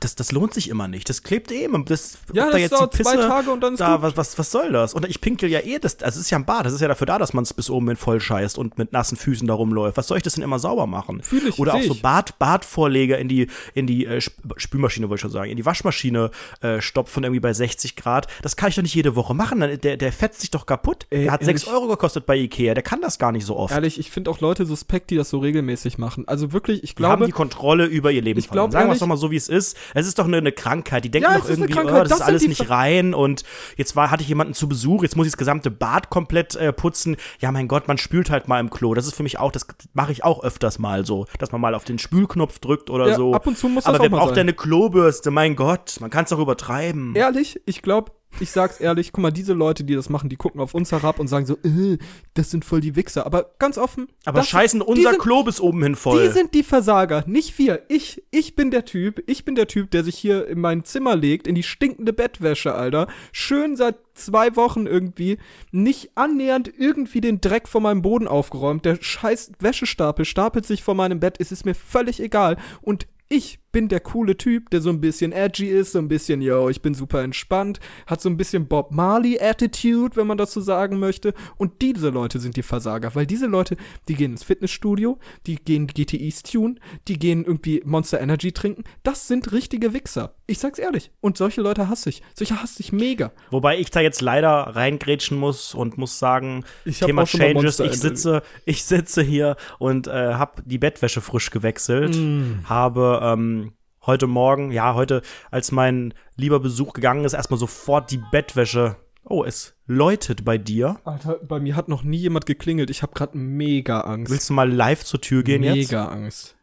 [0.00, 1.08] das, das lohnt sich immer nicht.
[1.08, 1.84] Das klebt eh immer.
[1.84, 4.02] Das, Ja, das die dauert zwei Tage und dann ist da, gut.
[4.02, 4.94] was, was, was soll das?
[4.94, 6.88] Und ich pinkel ja eh, das, also es ist ja ein Bad, das ist ja
[6.88, 9.54] dafür da, dass man es bis oben hin voll scheißt und mit nassen Füßen da
[9.54, 9.96] rumläuft.
[9.96, 11.22] Was soll ich das denn immer sauber machen?
[11.22, 11.94] Fühl ich, Oder auch so.
[11.94, 15.64] Bad, Badvorleger in die, in die äh, Sp- Spülmaschine, wollte ich schon sagen, in die
[15.66, 16.30] Waschmaschine
[16.60, 18.26] äh, stopfen, irgendwie bei 60 Grad.
[18.42, 19.60] Das kann ich doch nicht jede Woche machen.
[19.60, 21.06] Dann, der, der fetzt sich doch kaputt.
[21.10, 21.74] Ey, der hat 6 ehrlich.
[21.74, 23.72] Euro gekostet bei Ikea, der kann das gar nicht so oft.
[23.74, 26.26] Ehrlich, ich finde auch Leute suspekt, die das so regelmäßig machen.
[26.28, 28.38] Also wirklich, ich Die haben glaube, die Kontrolle über ihr Leben.
[28.38, 29.71] Ich glaub, Sagen wir es doch mal so, wie es ist.
[29.94, 31.04] Es ist doch eine, eine Krankheit.
[31.04, 33.14] Die denken Ja, doch irgendwie, oh, das, Das ist alles nicht rein.
[33.14, 33.42] Und
[33.76, 36.72] jetzt war, hatte ich jemanden zu Besuch, jetzt muss ich das gesamte Bad komplett äh,
[36.72, 37.16] putzen.
[37.40, 38.94] Ja, mein Gott, man spült halt mal im Klo.
[38.94, 41.74] Das ist für mich auch, das mache ich auch öfters mal so, dass man mal
[41.74, 43.34] auf den Spülknopf drückt oder Ja, so.
[43.34, 45.30] ab und zu muss das Aber auch wer braucht denn eine Klobürste?
[45.30, 47.14] Mein Gott, man kann es doch übertreiben.
[47.14, 50.60] ehrlich, ich glaube, ich sag's ehrlich, guck mal, diese Leute, die das machen, die gucken
[50.60, 51.98] auf uns herab und sagen so, äh,
[52.34, 53.26] das sind voll die Wichser.
[53.26, 56.22] Aber ganz offen, Aber das, scheißen unser sind- Klo bis oben hin voll.
[56.26, 57.82] Die sind die Versager, nicht wir.
[57.88, 61.16] Ich, ich bin der Typ, ich bin der Typ, der sich hier in mein Zimmer
[61.16, 63.06] legt, in die stinkende Bettwäsche, Alter.
[63.32, 65.38] Schön seit zwei Wochen irgendwie,
[65.70, 68.84] nicht annähernd irgendwie den Dreck von meinem Boden aufgeräumt.
[68.84, 72.56] Der scheiß Wäschestapel stapelt sich vor meinem Bett, es ist mir völlig egal.
[72.82, 76.42] Und ich bin der coole Typ, der so ein bisschen edgy ist, so ein bisschen,
[76.42, 80.52] yo, ich bin super entspannt, hat so ein bisschen Bob Marley Attitude, wenn man das
[80.52, 81.32] so sagen möchte.
[81.56, 83.76] Und diese Leute sind die Versager, weil diese Leute,
[84.08, 88.84] die gehen ins Fitnessstudio, die gehen GTIs tun, die gehen irgendwie Monster Energy trinken.
[89.02, 90.34] Das sind richtige Wichser.
[90.46, 91.10] Ich sag's ehrlich.
[91.20, 92.22] Und solche Leute hasse ich.
[92.34, 93.32] Solche hasse ich mega.
[93.50, 98.42] Wobei ich da jetzt leider reingrätschen muss und muss sagen, Ich Thema Changes, ich sitze,
[98.66, 102.64] ich sitze hier und äh, habe die Bettwäsche frisch gewechselt, Mm.
[102.64, 103.61] habe ähm,
[104.06, 108.96] heute Morgen, ja, heute, als mein lieber Besuch gegangen ist, erstmal sofort die Bettwäsche.
[109.24, 110.98] Oh, es läutet bei dir.
[111.04, 112.90] Alter, bei mir hat noch nie jemand geklingelt.
[112.90, 114.32] Ich habe gerade mega Angst.
[114.32, 115.76] Willst du mal live zur Tür gehen jetzt?
[115.76, 116.56] mega Angst.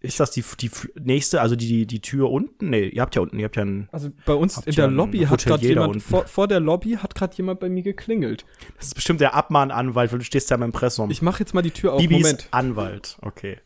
[0.00, 0.70] Ist das die, die
[1.00, 2.70] nächste, also die, die, die Tür unten?
[2.70, 4.94] Nee, ihr habt ja unten, ihr habt ja ein, Also bei uns in der einen
[4.94, 8.44] Lobby hat gerade jemand, vor, vor der Lobby hat gerade jemand bei mir geklingelt.
[8.76, 11.10] das ist bestimmt der Abmahnanwalt, weil du stehst ja im Impressum.
[11.10, 12.00] Ich mache jetzt mal die Tür auf.
[12.00, 12.48] Bibis Moment.
[12.52, 13.58] Anwalt, okay.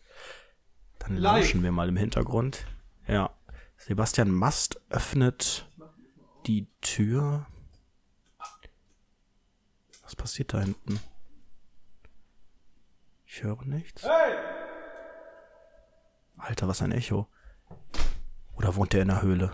[1.02, 1.42] Dann Live.
[1.42, 2.64] lauschen wir mal im Hintergrund.
[3.06, 3.30] Ja.
[3.76, 5.68] Sebastian Mast öffnet
[6.46, 7.46] die Tür.
[10.02, 11.00] Was passiert da hinten?
[13.26, 14.04] Ich höre nichts.
[16.36, 17.26] Alter, was ein Echo.
[18.54, 19.52] Oder wohnt der in der Höhle?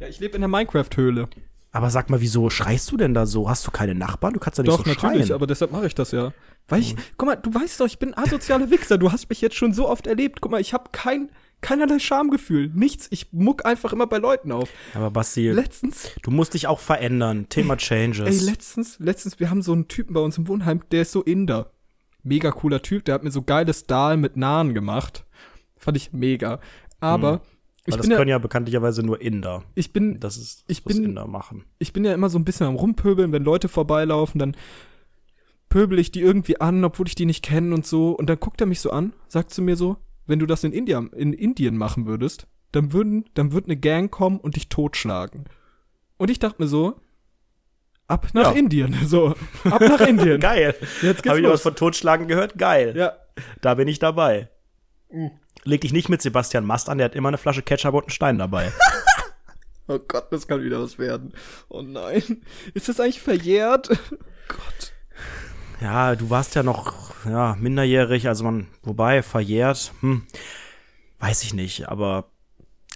[0.00, 1.28] Ja, ich lebe in der Minecraft-Höhle.
[1.74, 3.48] Aber sag mal, wieso schreist du denn da so?
[3.48, 4.34] Hast du keine Nachbarn?
[4.34, 5.32] Du kannst doch nicht Doch, so natürlich, schreien.
[5.34, 6.32] aber deshalb mache ich das ja.
[6.68, 8.98] Weil ich, guck mal, du weißt doch, ich bin asozialer Wichser.
[8.98, 10.42] Du hast mich jetzt schon so oft erlebt.
[10.42, 11.30] Guck mal, ich habe kein,
[11.62, 12.68] keinerlei Schamgefühl.
[12.74, 13.08] Nichts.
[13.10, 14.68] Ich muck einfach immer bei Leuten auf.
[14.94, 17.48] aber Basti, Letztens, du musst dich auch verändern.
[17.48, 18.28] Thema Changes.
[18.42, 21.22] ey, letztens, letztens, wir haben so einen Typen bei uns im Wohnheim, der ist so
[21.22, 21.72] Inder.
[22.22, 25.24] Mega cooler Typ, der hat mir so geiles Dahl mit Nahen gemacht.
[25.78, 26.60] Fand ich mega.
[27.00, 27.51] Aber ich
[27.86, 29.64] Weil das bin, ja, können ja bekanntlicherweise nur Inder.
[29.74, 31.64] ich bin Das ist, Ich bin- Inder machen.
[31.78, 34.56] ich bin ja immer so ein bisschen am Rumpöbeln, wenn Leute vorbeilaufen, dann
[35.68, 38.10] pöbel ich die irgendwie an, obwohl ich die nicht kenne und so.
[38.12, 40.72] Und dann guckt er mich so an, sagt zu mir so, wenn du das in,
[40.72, 45.44] India, in Indien machen würdest, dann würden, dann wird eine Gang kommen und dich totschlagen.
[46.18, 47.00] Und ich dachte mir so,
[48.06, 48.58] ab nach Ja.
[48.58, 50.38] Indien, so, ab nach Indien.
[50.40, 50.74] Geil.
[51.02, 52.56] Jetzt geht's Habe ich was von Totschlagen gehört?
[52.58, 52.94] Geil.
[52.96, 53.14] Ja,
[53.60, 54.50] Da bin ich dabei.
[55.64, 58.10] Leg dich nicht mit Sebastian Mast an, der hat immer eine Flasche Ketchup und einen
[58.10, 58.72] Stein dabei.
[59.88, 61.32] oh Gott, das kann wieder was werden.
[61.68, 62.42] Oh nein,
[62.74, 63.88] ist das eigentlich verjährt?
[64.48, 64.92] Gott.
[65.80, 70.26] ja, du warst ja noch ja, minderjährig, also man, wobei, verjährt, hm,
[71.20, 72.31] weiß ich nicht, aber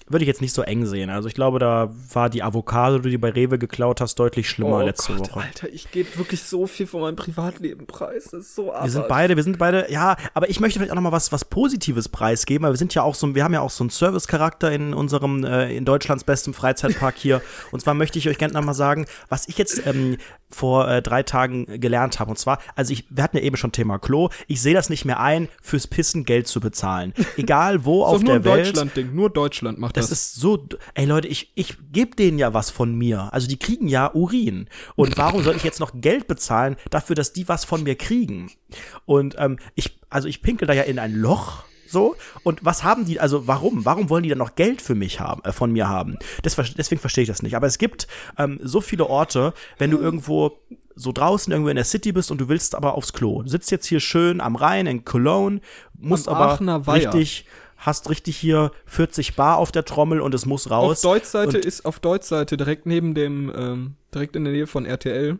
[0.09, 1.11] würde ich jetzt nicht so eng sehen.
[1.11, 4.85] Also ich glaube, da war die Avocado, die du bei Rewe geklaut hast, deutlich schlimmer
[4.85, 5.41] letzte Oh Gott, Woche.
[5.41, 8.29] Alter, ich gebe wirklich so viel von meinem Privatleben preis.
[8.31, 10.97] Das ist so Wir sind beide, wir sind beide, ja, aber ich möchte vielleicht auch
[10.97, 13.61] noch mal was, was Positives preisgeben, weil wir sind ja auch so, wir haben ja
[13.61, 17.43] auch so einen Service-Charakter in unserem, äh, in Deutschlands bestem Freizeitpark hier.
[17.73, 20.19] Und zwar möchte ich euch gerne noch mal sagen, was ich jetzt ähm,
[20.49, 22.31] vor äh, drei Tagen gelernt habe.
[22.31, 24.29] Und zwar, also ich, wir hatten ja eben schon Thema Klo.
[24.47, 27.13] Ich sehe das nicht mehr ein, fürs Pissen Geld zu bezahlen.
[27.37, 28.67] Egal wo auf nur der Welt.
[28.67, 29.15] Deutschland-Ding.
[29.15, 30.09] Nur Deutschland macht das.
[30.09, 33.33] Das ist so, ey Leute, ich, ich gebe denen ja was von mir.
[33.33, 34.69] Also die kriegen ja Urin.
[34.95, 38.51] Und warum soll ich jetzt noch Geld bezahlen dafür, dass die was von mir kriegen?
[39.05, 41.65] Und ähm, ich, also ich pinkel da ja in ein Loch.
[41.89, 43.85] So, und was haben die, also warum?
[43.85, 46.19] Warum wollen die dann noch Geld für mich haben, äh, von mir haben?
[46.43, 47.55] Das, deswegen verstehe ich das nicht.
[47.57, 48.07] Aber es gibt
[48.39, 50.59] ähm, so viele Orte, wenn du irgendwo
[50.95, 53.43] so draußen irgendwo in der City bist und du willst aber aufs Klo.
[53.43, 55.61] Du sitzt jetzt hier schön am Rhein in Cologne,
[55.99, 60.71] musst Am aber richtig, hast richtig hier 40 Bar auf der Trommel und es muss
[60.71, 61.05] raus.
[61.05, 65.39] Auf Deutschseite ist auf Deutschseite direkt neben dem, ähm, direkt in der Nähe von RTL.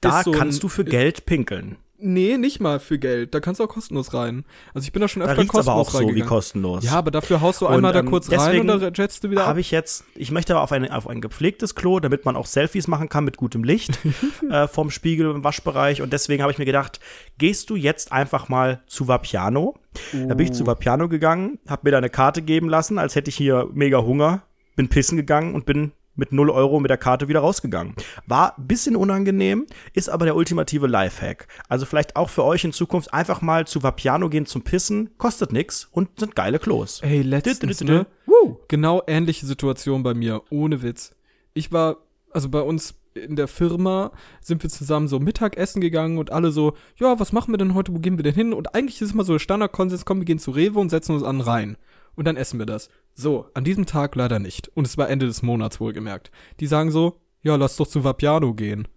[0.00, 1.76] da so kannst ein- du für Geld pinkeln.
[1.98, 3.34] Nee, nicht mal für Geld.
[3.34, 4.44] Da kannst du auch kostenlos rein.
[4.74, 6.84] Also ich bin da schon Da öfter aber kostenlos auch so wie kostenlos.
[6.84, 9.30] Ja, aber dafür haust du Und, einmal da ähm, kurz rein und dann jetst du
[9.30, 9.48] wieder ab.
[9.48, 12.46] habe ich jetzt, ich möchte aber auf, eine, auf ein gepflegtes Klo, damit man auch
[12.46, 13.98] Selfies machen kann mit gutem Licht
[14.50, 16.02] äh, vom Spiegel im Waschbereich.
[16.02, 17.00] Und deswegen habe ich mir gedacht,
[17.38, 19.78] gehst du jetzt einfach mal zu Vapiano?
[20.12, 20.54] Da bin ich Oh.
[20.54, 24.02] zu Vapiano gegangen, habe mir da eine Karte geben lassen, als hätte ich hier mega
[24.02, 24.42] Hunger,
[24.76, 27.94] bin pissen gegangen und bin mit 0 Euro mit der Karte wieder rausgegangen.
[28.26, 31.46] War ein bisschen unangenehm, ist aber der ultimative Lifehack.
[31.68, 35.52] Also vielleicht auch für euch in Zukunft einfach mal zu Vapiano gehen zum Pissen, kostet
[35.52, 37.00] nix und sind geile Klos.
[37.02, 38.06] Ey, letztens, ne?
[38.26, 38.58] Woo.
[38.68, 41.14] Genau ähnliche Situation bei mir, ohne Witz.
[41.54, 41.98] Ich war,
[42.32, 46.74] also bei uns in der Firma sind wir zusammen so Mittagessen gegangen und alle so,
[46.96, 48.52] ja, was machen wir denn heute, wo gehen wir denn hin?
[48.52, 51.22] Und eigentlich ist immer so der Standardkonsens, komm, wir gehen zu Rewe und setzen uns
[51.22, 51.76] an den Rhein.
[52.16, 52.88] Und dann essen wir das.
[53.14, 54.68] So, an diesem Tag leider nicht.
[54.74, 56.30] Und es war Ende des Monats wohlgemerkt.
[56.60, 58.88] Die sagen so, ja, lass doch zu Vapiano gehen.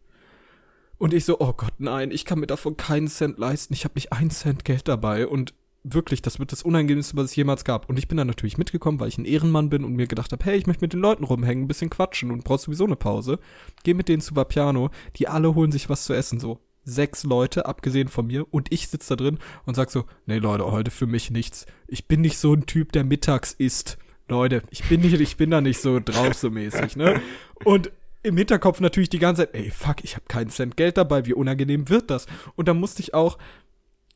[0.98, 3.74] Und ich so, oh Gott, nein, ich kann mir davon keinen Cent leisten.
[3.74, 5.28] Ich habe nicht einen Cent Geld dabei.
[5.28, 5.54] Und
[5.84, 7.90] wirklich, das wird das Unangenehmste, was es jemals gab.
[7.90, 10.44] Und ich bin dann natürlich mitgekommen, weil ich ein Ehrenmann bin und mir gedacht habe,
[10.44, 13.40] hey, ich möchte mit den Leuten rumhängen, ein bisschen quatschen und brauchst sowieso eine Pause.
[13.84, 14.90] Geh mit denen zu Vapiano.
[15.18, 16.60] Die alle holen sich was zu essen, so.
[16.90, 20.72] Sechs Leute, abgesehen von mir, und ich sitze da drin und sag so, nee, Leute,
[20.72, 21.66] heute für mich nichts.
[21.88, 23.98] Ich bin nicht so ein Typ, der mittags isst.
[24.28, 27.22] Leute, ich bin nicht, ich bin da nicht so drauf so mäßig, ne?
[27.64, 31.26] Und im Hinterkopf natürlich die ganze Zeit, ey, fuck, ich habe keinen Cent Geld dabei,
[31.26, 32.26] wie unangenehm wird das?
[32.56, 33.38] Und dann musste ich auch,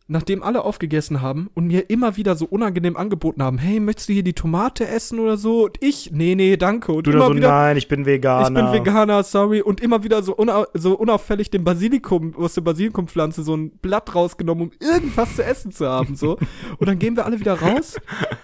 [0.08, 4.14] nachdem alle aufgegessen haben und mir immer wieder so unangenehm angeboten haben, hey, möchtest du
[4.14, 5.66] hier die Tomate essen oder so?
[5.66, 6.92] Und ich, nee, nee, danke.
[6.92, 8.48] Und Du da immer so, wieder, nein, ich bin Veganer.
[8.48, 9.62] ich bin Veganer, sorry.
[9.62, 14.14] Und immer wieder so, unau so unauffällig den Basilikum, aus der Basilikumpflanze so ein Blatt
[14.14, 16.38] rausgenommen, um irgendwas zu essen zu haben, so.
[16.78, 17.96] Und dann gehen wir alle wieder raus,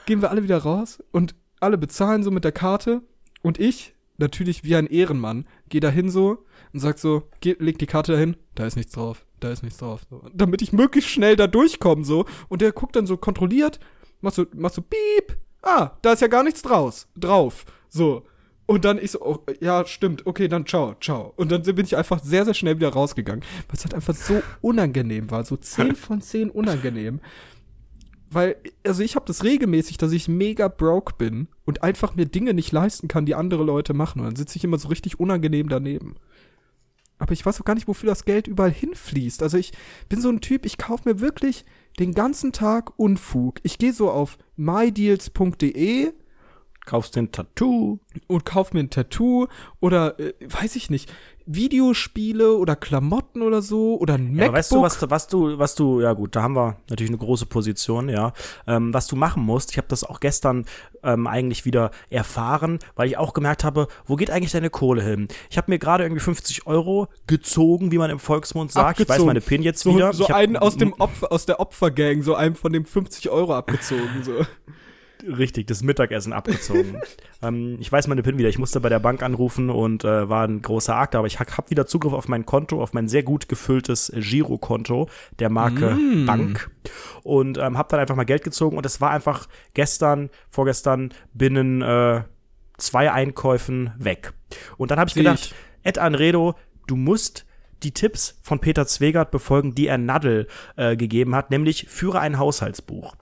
[0.05, 3.01] gehen wir alle wieder raus und alle bezahlen so mit der Karte.
[3.41, 7.77] Und ich, natürlich wie ein Ehrenmann, gehe da hin so und sag so, geh, leg
[7.79, 10.01] die Karte dahin, da ist nichts drauf, da ist nichts drauf.
[10.09, 10.23] So.
[10.33, 12.25] Damit ich möglichst schnell da durchkomme, so.
[12.47, 13.79] Und der guckt dann so kontrolliert,
[14.21, 17.65] machst so, machst so, piep, ah, da ist ja gar nichts draus, drauf.
[17.89, 18.25] So.
[18.65, 21.33] Und dann ich so, oh, ja, stimmt, okay, dann ciao, ciao.
[21.37, 24.43] Und dann bin ich einfach sehr, sehr schnell wieder rausgegangen, weil es halt einfach so
[24.61, 27.19] unangenehm war, so 10 von 10 unangenehm.
[28.31, 32.53] Weil, also ich habe das regelmäßig, dass ich mega broke bin und einfach mir Dinge
[32.53, 34.19] nicht leisten kann, die andere Leute machen.
[34.19, 36.15] Und dann sitze ich immer so richtig unangenehm daneben.
[37.19, 39.43] Aber ich weiß auch gar nicht, wofür das Geld überall hinfließt.
[39.43, 39.73] Also ich
[40.07, 41.65] bin so ein Typ, ich kaufe mir wirklich
[41.99, 43.59] den ganzen Tag Unfug.
[43.63, 46.13] Ich gehe so auf mydeals.de
[46.85, 47.99] Kaufst den Tattoo.
[48.25, 49.47] und kauf mir ein Tattoo
[49.79, 51.13] oder äh, weiß ich nicht,
[51.51, 54.47] Videospiele oder Klamotten oder so oder ein Ja, MacBook.
[54.49, 57.09] aber weißt du, was, du- was du, was du, ja gut, da haben wir natürlich
[57.09, 58.33] eine große Position, ja.
[58.67, 60.65] Ähm, was du machen musst, ich habe das auch gestern
[61.03, 65.27] ähm, eigentlich wieder erfahren, weil ich auch gemerkt habe, wo geht eigentlich deine Kohle hin?
[65.49, 68.99] Ich habe mir gerade irgendwie 50 Euro gezogen, wie man im Volksmund sagt.
[68.99, 69.27] Ich weiß Abgezogen.
[69.27, 70.13] meine PIN jetzt so, wieder.
[70.13, 73.55] so hab- einen aus dem Opfer, aus der Opfergang, so einem von dem 50 Euro
[73.55, 74.23] abgezogen.
[74.23, 74.33] So.
[75.23, 77.01] Richtig, das Mittagessen abgezogen.
[77.41, 78.49] ähm, ich weiß meine PIN wieder.
[78.49, 81.51] Ich musste bei der Bank anrufen und äh, war ein großer Akt, aber ich habe
[81.69, 85.09] wieder Zugriff auf mein Konto, auf mein sehr gut gefülltes Girokonto
[85.39, 86.25] der Marke Mm.
[86.25, 86.69] Bank
[87.23, 91.81] und ähm, habe dann einfach mal Geld gezogen und es war einfach gestern, vorgestern binnen
[91.81, 92.23] äh,
[92.77, 94.33] zwei Einkäufen weg.
[94.77, 95.53] Und dann habe ich Seh gedacht.
[95.83, 96.55] Ed Anredo,
[96.87, 97.45] du musst
[97.83, 102.37] die Tipps von Peter Zwegert befolgen, die er Nadel äh, gegeben hat, nämlich führe ein
[102.37, 103.15] Haushaltsbuch.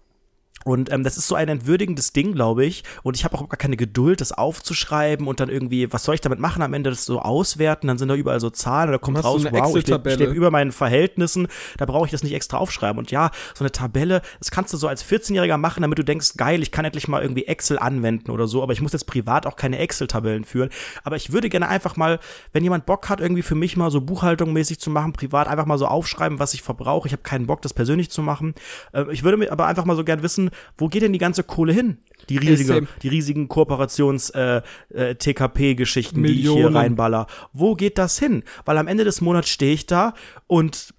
[0.65, 2.83] Und ähm, das ist so ein entwürdigendes Ding, glaube ich.
[3.03, 6.21] Und ich habe auch gar keine Geduld, das aufzuschreiben und dann irgendwie, was soll ich
[6.21, 6.61] damit machen?
[6.61, 9.75] Am Ende das so auswerten, dann sind da überall so Zahlen da kommt raus, wow,
[9.75, 11.47] ich lebe leb über meinen Verhältnissen,
[11.77, 12.97] da brauche ich das nicht extra aufschreiben.
[12.97, 16.33] Und ja, so eine Tabelle, das kannst du so als 14-Jähriger machen, damit du denkst,
[16.37, 19.45] geil, ich kann endlich mal irgendwie Excel anwenden oder so, aber ich muss jetzt privat
[19.45, 20.69] auch keine Excel-Tabellen führen.
[21.03, 22.19] Aber ich würde gerne einfach mal,
[22.53, 25.65] wenn jemand Bock hat, irgendwie für mich mal so Buchhaltung mäßig zu machen, privat einfach
[25.65, 27.07] mal so aufschreiben, was ich verbrauche.
[27.07, 28.55] Ich habe keinen Bock, das persönlich zu machen.
[28.93, 30.46] Äh, ich würde mir aber einfach mal so gern wissen,
[30.77, 31.97] wo geht denn die ganze Kohle hin?
[32.29, 37.27] Die riesige, die riesigen Kooperations äh, äh, TKP-Geschichten, die ich hier reinballer.
[37.53, 38.43] Wo geht das hin?
[38.65, 40.13] Weil am Ende des Monats stehe ich da
[40.47, 40.93] und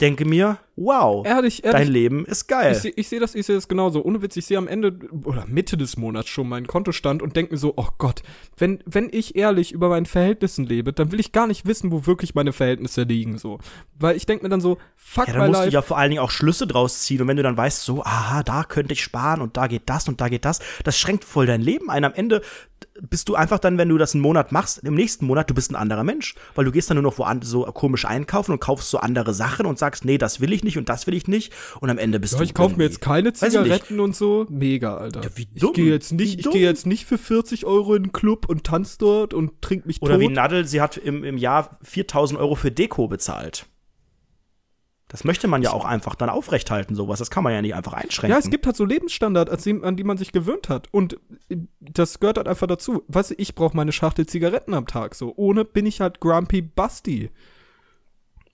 [0.00, 1.88] denke mir, wow, Ehrlich, dein ehrlich.
[1.88, 2.72] Leben ist geil.
[2.72, 4.04] Ich sehe ich seh das, ich sehe das genauso.
[4.04, 7.54] Ohne Witz, ich sehe am Ende oder Mitte des Monats schon meinen Kontostand und denke
[7.54, 8.22] mir so, oh Gott,
[8.58, 12.06] wenn, wenn ich ehrlich über meinen Verhältnissen lebe, dann will ich gar nicht wissen, wo
[12.06, 13.58] wirklich meine Verhältnisse liegen, so.
[13.98, 15.70] Weil ich denke mir dann so, fuck ja, dann musst life.
[15.70, 17.22] du ja vor allen Dingen auch Schlüsse draus ziehen.
[17.22, 20.08] Und wenn du dann weißt, so, aha, da könnte ich sparen und da geht das
[20.08, 22.04] und da geht das, das schränkt voll dein Leben ein.
[22.04, 22.42] Am Ende
[23.02, 25.70] bist du einfach dann, wenn du das einen Monat machst, im nächsten Monat, du bist
[25.70, 26.34] ein anderer Mensch.
[26.54, 29.66] Weil du gehst dann nur noch woanders so komisch einkaufen und kaufst so andere Sachen
[29.66, 31.52] und sagst, nee, das will ich nicht und das will ich nicht.
[31.80, 32.44] Und am Ende bist Ja, du.
[32.44, 33.34] ich kaufe mir jetzt keine ich.
[33.36, 34.46] Zigaretten und so.
[34.48, 35.22] Mega, Alter.
[35.22, 35.72] Ja, wie ich dumm.
[35.72, 38.98] gehe jetzt nicht, ich gehe jetzt nicht für 40 Euro in den Club und tanz
[38.98, 40.20] dort und trink mich Oder tot.
[40.22, 43.66] wie Nadel, sie hat im, im Jahr 4000 Euro für Deko bezahlt.
[45.08, 47.20] Das möchte man ja auch einfach dann aufrechthalten, sowas.
[47.20, 48.32] Das kann man ja nicht einfach einschränken.
[48.32, 50.88] Ja, es gibt halt so Lebensstandard, an die, an die man sich gewöhnt hat.
[50.92, 51.14] Und
[51.48, 53.04] äh, das gehört halt einfach dazu.
[53.06, 55.14] Weißt du, ich brauche meine Schachtel Zigaretten am Tag.
[55.14, 57.30] So, ohne bin ich halt Grumpy Basti.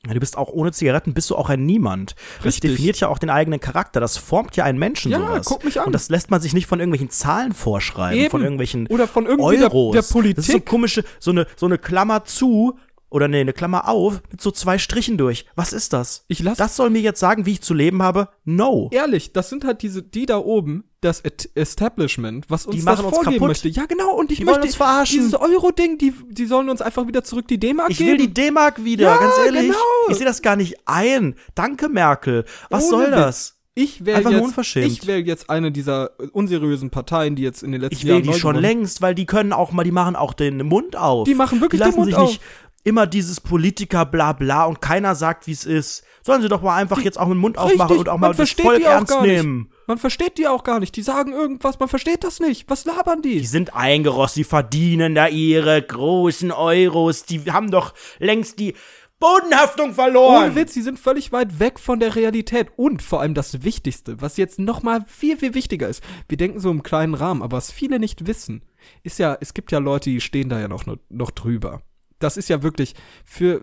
[0.06, 2.16] Ja, du bist auch ohne Zigaretten bist du auch ein Niemand.
[2.38, 2.72] Das Richtig.
[2.72, 4.00] definiert ja auch den eigenen Charakter.
[4.00, 5.46] Das formt ja einen Menschen Ja, sowas.
[5.46, 5.86] guck mich an.
[5.86, 8.30] Und das lässt man sich nicht von irgendwelchen Zahlen vorschreiben, Eben.
[8.30, 9.92] von irgendwelchen Oder von irgendwie der- Euros.
[9.92, 10.66] der Das ist so Politik.
[10.66, 12.76] komische, so eine, so eine Klammer zu
[13.12, 15.44] oder nee, eine Klammer auf mit so zwei Strichen durch.
[15.54, 16.24] Was ist das?
[16.28, 18.28] Ich lass- das soll mir jetzt sagen, wie ich zu leben habe?
[18.44, 18.88] No.
[18.92, 22.96] Ehrlich, das sind halt diese, die da oben, das Et- Establishment, was uns Die das
[22.98, 23.48] machen uns vorgeben kaputt.
[23.48, 23.68] möchte.
[23.68, 25.18] Ja, genau, und ich Die möchte uns verarschen.
[25.18, 28.10] dieses Euro-Ding, die, die sollen uns einfach wieder zurück die D-Mark Ich geben.
[28.10, 29.62] will die D-Mark wieder, Ja, ganz ehrlich.
[29.62, 29.76] genau.
[30.08, 31.34] Ich sehe das gar nicht ein.
[31.54, 32.44] Danke, Merkel.
[32.70, 33.58] Was Ohne soll das?
[33.74, 37.96] Ich wäre jetzt, ich wäre jetzt eine dieser unseriösen Parteien, die jetzt in den letzten
[37.96, 40.58] Ich will Jahren die schon längst, weil die können auch mal, die machen auch den
[40.66, 41.24] Mund auf.
[41.26, 42.28] Die machen wirklich die lassen den Mund sich auf.
[42.28, 42.40] nicht
[42.84, 46.04] immer dieses Politiker bla bla und keiner sagt, wie es ist.
[46.24, 48.50] Sollen sie doch mal einfach jetzt auch den Mund aufmachen Richtig, und auch mal das
[48.52, 49.30] Volk die ernst nicht.
[49.30, 49.72] nehmen.
[49.88, 50.94] Man versteht die auch gar nicht.
[50.96, 52.70] Die sagen irgendwas, man versteht das nicht.
[52.70, 53.40] Was labern die?
[53.40, 57.24] Die sind eingerostet, die verdienen da ihre großen Euros.
[57.24, 58.74] Die haben doch längst die
[59.18, 60.44] Bodenhaftung verloren.
[60.44, 62.68] Ohne Witz, die sind völlig weit weg von der Realität.
[62.76, 66.02] Und vor allem das Wichtigste, was jetzt noch mal viel, viel wichtiger ist.
[66.28, 68.62] Wir denken so im kleinen Rahmen, aber was viele nicht wissen,
[69.02, 71.82] ist ja, es gibt ja Leute, die stehen da ja noch, noch drüber.
[72.22, 72.94] Das ist ja wirklich
[73.24, 73.60] für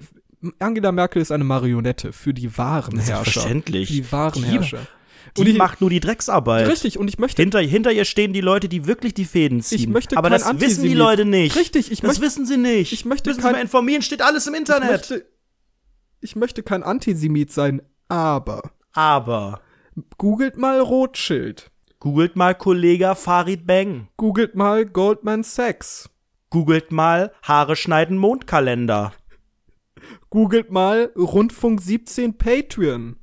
[0.59, 3.15] Angela Merkel ist eine Marionette für die wahren Herrscher.
[3.23, 3.87] Selbstverständlich.
[3.89, 4.87] Für die wahren Die- Herrscher.
[5.37, 6.67] Die Und ich- macht nur die Drecksarbeit.
[6.67, 9.77] Richtig, und ich möchte Hinter, hinter ihr stehen die Leute, die wirklich die Fäden ziehen.
[9.79, 10.97] Ich möchte Aber das wissen die Antisemit.
[10.97, 11.55] Leute nicht.
[11.55, 12.93] Richtig, ich das möchte- wissen sie nicht.
[12.93, 14.89] ich möchte Müssen sie kein- mal informieren, steht alles im ich Internet.
[14.91, 15.25] möchte,
[16.21, 19.61] ich möchte kein Antisemit sein, aber Aber
[20.17, 21.69] googelt mal Rothschild.
[21.99, 24.07] googelt mal Kollege Farid Bang.
[24.17, 26.09] Googelt mal Goldman Sachs.
[26.49, 29.13] Googelt mal Haare schneiden Mondkalender.
[30.29, 33.17] Googelt mal Rundfunk 17 Patreon.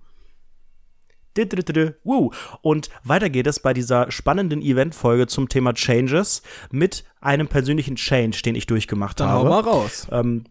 [2.62, 8.41] Und weiter geht es bei dieser spannenden Eventfolge zum Thema Changes mit einem persönlichen Change,
[8.43, 9.49] den ich durchgemacht Dann hau habe.
[9.51, 10.07] mal raus.
[10.11, 10.45] Ähm,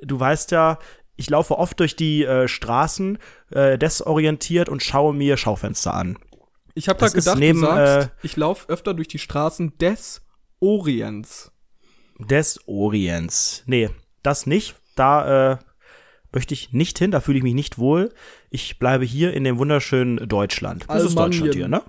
[0.00, 0.78] du weißt ja,
[1.16, 3.18] ich laufe oft durch die äh, Straßen
[3.50, 6.18] äh, desorientiert und schaue mir Schaufenster an.
[6.74, 10.22] Ich habe ist gedacht, neben, du sagst, äh, ich laufe öfter durch die Straßen des
[10.60, 11.52] Orients.
[12.28, 13.62] Des Orients.
[13.66, 13.90] Nee,
[14.22, 14.74] das nicht.
[14.96, 15.58] Da äh,
[16.32, 18.12] möchte ich nicht hin, da fühle ich mich nicht wohl.
[18.50, 20.84] Ich bleibe hier in dem wunderschönen Deutschland.
[20.88, 21.16] Das ist.
[21.16, 21.82] Deutschland hier, ne?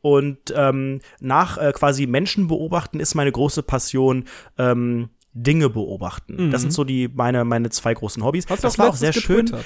[0.00, 4.24] Und ähm, nach äh, quasi Menschen beobachten ist meine große Passion
[4.58, 6.50] ähm, Dinge beobachten.
[6.50, 8.46] Das sind so die meine meine zwei großen Hobbys.
[8.46, 8.50] Mhm.
[8.50, 9.46] Hast das war auch sehr schön.
[9.46, 9.64] getwittert?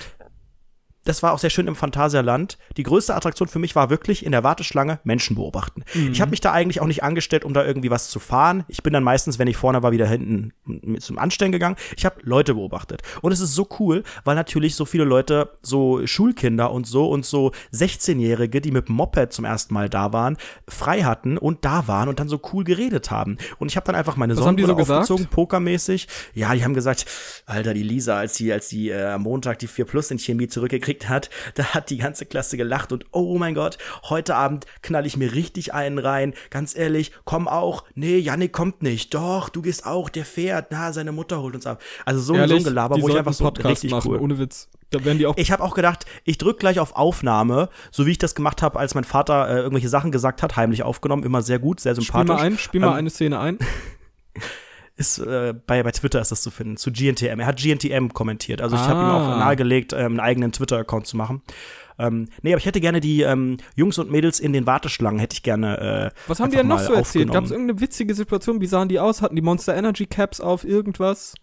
[1.08, 2.58] Das war auch sehr schön im Phantasialand.
[2.76, 5.84] Die größte Attraktion für mich war wirklich in der Warteschlange Menschen beobachten.
[5.94, 6.12] Mhm.
[6.12, 8.64] Ich habe mich da eigentlich auch nicht angestellt, um da irgendwie was zu fahren.
[8.68, 10.52] Ich bin dann meistens, wenn ich vorne war, wieder hinten
[11.00, 11.76] zum Anstellen gegangen.
[11.96, 13.02] Ich habe Leute beobachtet.
[13.22, 17.24] Und es ist so cool, weil natürlich so viele Leute, so Schulkinder und so und
[17.24, 20.36] so 16-Jährige, die mit dem Moped zum ersten Mal da waren,
[20.68, 23.38] frei hatten und da waren und dann so cool geredet haben.
[23.58, 25.10] Und ich habe dann einfach meine Was haben die Sonnenbrille so gesagt?
[25.10, 26.06] aufgezogen, pokermäßig.
[26.34, 27.06] Ja, die haben gesagt,
[27.46, 30.48] Alter, die Lisa, als die, als die äh, am Montag die 4 Plus in Chemie
[30.48, 35.06] zurückgekriegt hat, da hat die ganze Klasse gelacht und oh mein Gott, heute Abend knall
[35.06, 36.32] ich mir richtig einen rein.
[36.50, 37.84] Ganz ehrlich, komm auch.
[37.94, 39.12] Nee, Yannick kommt nicht.
[39.12, 40.68] Doch, du gehst auch, der fährt.
[40.70, 41.82] Na, seine Mutter holt uns ab.
[42.04, 44.20] Also so, so ein Gelaber, wo ich einfach so Podcast richtig machen, cool.
[44.20, 44.68] ohne Witz.
[44.90, 48.12] Da werden die auch Ich habe auch gedacht, ich drück gleich auf Aufnahme, so wie
[48.12, 51.42] ich das gemacht habe, als mein Vater äh, irgendwelche Sachen gesagt hat, heimlich aufgenommen, immer
[51.42, 52.28] sehr gut, sehr Spiel sympathisch.
[52.28, 53.58] mal ein, spiel mal Ähm, eine Szene ein.
[54.98, 57.40] ist äh, bei, bei Twitter ist das zu finden, zu GNTM.
[57.40, 58.60] Er hat GNTM kommentiert.
[58.60, 59.16] Also ich habe ihm Ah.
[59.34, 61.40] auch nahegelegt, ähm, einen eigenen Twitter-Account zu machen.
[62.00, 65.34] Ähm, nee, aber ich hätte gerne die ähm, Jungs und Mädels in den Warteschlangen, hätte
[65.34, 66.12] ich gerne.
[66.14, 67.32] Äh, Was haben die denn noch so erzählt?
[67.32, 68.60] Gab es irgendeine witzige Situation?
[68.60, 69.22] Wie sahen die aus?
[69.22, 71.34] Hatten die Monster Energy Caps auf irgendwas?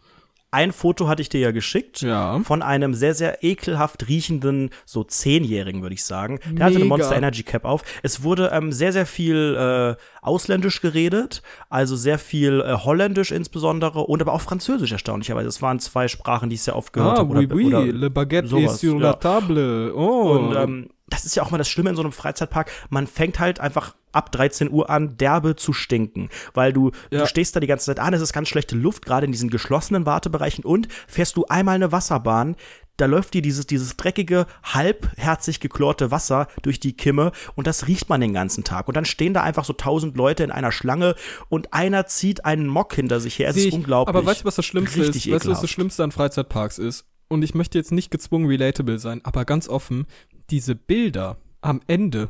[0.56, 2.02] Ein Foto hatte ich dir ja geschickt.
[2.02, 2.40] Ja.
[2.40, 6.40] Von einem sehr, sehr ekelhaft riechenden, so Zehnjährigen, würde ich sagen.
[6.50, 6.96] Der hatte eine Mega.
[6.96, 7.84] Monster Energy Cap auf.
[8.04, 14.00] Es wurde ähm, sehr, sehr viel äh, ausländisch geredet, also sehr viel äh, holländisch insbesondere
[14.00, 15.50] und aber auch französisch erstaunlicherweise.
[15.50, 17.36] Es waren zwei Sprachen, die ich sehr oft gehört Ah, habe.
[17.36, 19.08] oui, oder, oui, oder le baguette sowas, est sur ja.
[19.10, 19.94] la table.
[19.94, 20.38] Oh.
[20.38, 22.72] Und ähm, das ist ja auch mal das Schlimme in so einem Freizeitpark.
[22.90, 26.30] Man fängt halt einfach ab 13 Uhr an, derbe zu stinken.
[26.54, 27.20] Weil du, Ja.
[27.20, 29.50] du stehst da die ganze Zeit an, es ist ganz schlechte Luft, gerade in diesen
[29.50, 32.56] geschlossenen Wartebereichen und fährst du einmal eine Wasserbahn,
[32.98, 38.08] da läuft dir dieses, dieses dreckige, halbherzig geklorte Wasser durch die Kimme und das riecht
[38.08, 38.88] man den ganzen Tag.
[38.88, 41.16] Und dann stehen da einfach so tausend Leute in einer Schlange
[41.50, 43.50] und einer zieht einen Mock hinter sich her.
[43.50, 44.16] Es ist ich, unglaublich.
[44.16, 45.34] Aber weißt du, was das Schlimmste Richtig ist?
[45.34, 45.74] Weißt du, was das ekelhaft.
[45.74, 47.06] Schlimmste an Freizeitparks ist?
[47.36, 50.08] Und ich möchte jetzt nicht gezwungen relatable sein, aber ganz offen,
[50.50, 52.30] diese Bilder am Ende.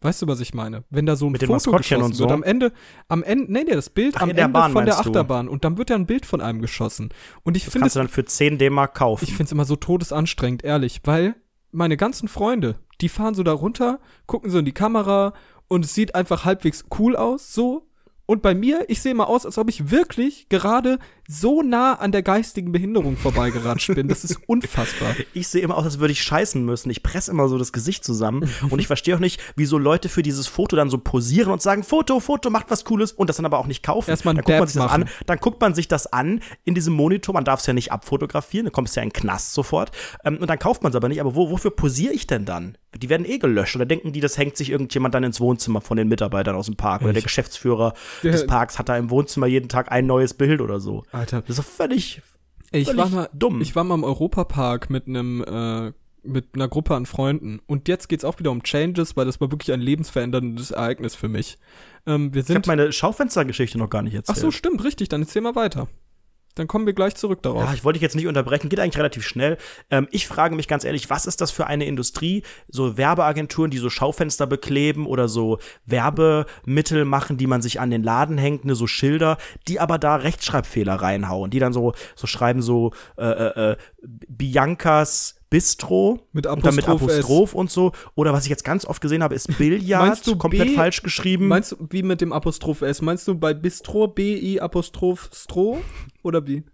[0.00, 0.84] Weißt du, was ich meine?
[0.88, 2.24] Wenn da so ein Mit Foto geschossen und so?
[2.24, 2.72] wird, am Ende,
[3.08, 5.10] am Ende, nee, nee, das Bild Ach, am Ende Bahn von der meinst du?
[5.10, 7.10] Achterbahn und dann wird ja ein Bild von einem geschossen.
[7.44, 9.24] Und ich das finde kannst es du dann für 10 D-Mark kaufen.
[9.24, 11.34] ich find's immer so todesanstrengend, ehrlich, weil
[11.72, 15.34] meine ganzen Freunde, die fahren so da runter, gucken so in die Kamera
[15.68, 17.86] und es sieht einfach halbwegs cool aus, so.
[18.26, 20.98] Und bei mir, ich sehe mal aus, als ob ich wirklich gerade
[21.28, 24.08] so nah an der geistigen Behinderung vorbeigeratscht bin.
[24.08, 25.14] Das ist unfassbar.
[25.34, 26.88] Ich sehe immer aus, als würde ich scheißen müssen.
[26.90, 28.48] Ich presse immer so das Gesicht zusammen.
[28.70, 31.82] und ich verstehe auch nicht, wieso Leute für dieses Foto dann so posieren und sagen,
[31.82, 34.10] Foto, Foto, macht was Cooles und das dann aber auch nicht kaufen.
[34.10, 35.02] Erstmal dann guckt man sich das machen.
[35.04, 37.34] an, dann guckt man sich das an in diesem Monitor.
[37.34, 39.90] Man darf es ja nicht abfotografieren, dann kommst du ja in den Knast sofort.
[40.24, 41.20] Ähm, und dann kauft man es aber nicht.
[41.20, 42.78] Aber wo, wofür posiere ich denn dann?
[42.96, 43.76] Die werden eh gelöscht.
[43.76, 46.76] Oder denken die, das hängt sich irgendjemand dann ins Wohnzimmer von den Mitarbeitern aus dem
[46.76, 47.02] Park.
[47.02, 50.32] Oder der Ich- Geschäftsführer Der- des Parks hat da im Wohnzimmer jeden Tag ein neues
[50.34, 51.04] Bild oder so.
[51.16, 51.42] Alter.
[51.42, 52.22] Das ist doch völlig,
[52.72, 53.60] ich völlig war mal dumm.
[53.60, 55.92] Ich war mal im Europapark mit einem äh,
[56.22, 59.50] mit einer Gruppe an Freunden und jetzt geht's auch wieder um Changes, weil das war
[59.52, 61.56] wirklich ein lebensveränderndes Ereignis für mich.
[62.04, 64.38] Ähm, wir ich habe sind meine Schaufenstergeschichte noch gar nicht Ach erzählt.
[64.38, 65.88] so, stimmt, richtig, dann erzähl mal weiter.
[66.56, 67.64] Dann kommen wir gleich zurück darauf.
[67.64, 69.58] Ja, ich wollte dich jetzt nicht unterbrechen, geht eigentlich relativ schnell.
[69.90, 72.42] Ähm, ich frage mich ganz ehrlich, was ist das für eine Industrie?
[72.68, 78.02] So Werbeagenturen, die so Schaufenster bekleben oder so Werbemittel machen, die man sich an den
[78.02, 79.36] Laden hängt, ne, so Schilder,
[79.68, 85.35] die aber da Rechtschreibfehler reinhauen, die dann so, so schreiben so äh, äh, äh, Biancas
[85.50, 87.12] Bistro Mit und dann mit Apostroph.
[87.12, 87.92] Apostroph und so.
[88.14, 91.02] Oder was ich jetzt ganz oft gesehen habe, ist Billard, Meinst du komplett B- falsch
[91.02, 91.48] geschrieben.
[91.48, 93.00] Meinst du, wie mit dem Apostroph S?
[93.02, 95.80] Meinst du bei Bistro B-I Apostroph Stro?
[96.22, 96.64] Oder wie?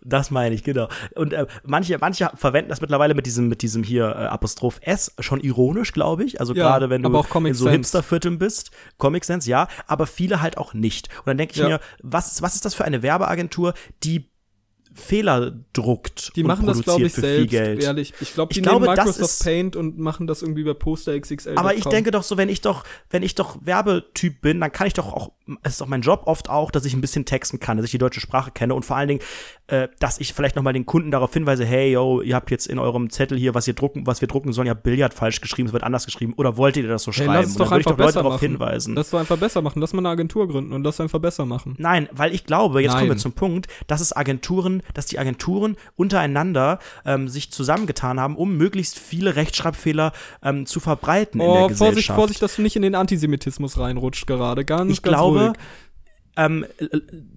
[0.00, 0.88] Das meine ich, genau.
[1.16, 5.12] Und äh, manche, manche verwenden das mittlerweile mit diesem, mit diesem hier äh, Apostroph S
[5.18, 6.38] schon ironisch, glaube ich.
[6.40, 7.08] Also Ja, gerade wenn du
[7.46, 7.68] in so.
[7.68, 8.70] Hipstervierteln bist.
[8.96, 11.08] Comic Sense, ja, aber viele halt auch nicht.
[11.18, 11.68] Und dann denke ich Ja.
[11.68, 14.30] mir, was, was ist das für eine Werbeagentur, die
[14.98, 17.82] Fehler druckt Die und machen das, glaube ich, für selbst, viel Geld?
[17.82, 18.12] ehrlich.
[18.20, 21.56] Ich glaube, die Ich nehmen Microsoft ist- Paint und machen das irgendwie bei Poster XXL.
[21.56, 24.86] Aber ich denke doch so, wenn ich doch, wenn ich doch Werbetyp bin, dann kann
[24.86, 25.30] ich doch auch,
[25.62, 27.90] es ist doch mein Job oft auch, dass ich ein bisschen texten kann, dass ich
[27.92, 29.20] die deutsche Sprache kenne und vor allen Dingen,
[29.68, 32.78] äh, dass ich vielleicht nochmal den Kunden darauf hinweise, hey, yo, ihr habt jetzt in
[32.78, 35.68] eurem Zettel hier, was ihr drucken, was wir drucken sollen, ihr habt Billard falsch geschrieben,
[35.68, 37.32] es wird anders geschrieben, oder wollt ihr das so hey, schreiben?
[37.34, 38.94] lass es doch würde ich einfach doch Leute darauf hinweisen.
[38.94, 39.80] Lass doch einfach besser machen.
[39.80, 41.74] Lass mal eine Agentur gründen und lass einfach besser machen.
[41.78, 43.18] Nein, weil ich glaube, jetzt kommen wir Nein.
[43.18, 48.98] zum Punkt, dass es Agenturen, dass die Agenturen untereinander ähm, sich zusammengetan haben, um möglichst
[48.98, 51.78] viele Rechtschreibfehler ähm, zu verbreiten in der Oh, Gesellschaft.
[51.78, 54.64] Vorsicht, Vorsicht, dass du nicht in den Antisemitismus reinrutscht gerade.
[54.64, 55.56] Ganz, ich ganz glaube, ruhig.
[56.36, 56.86] ähm, äh,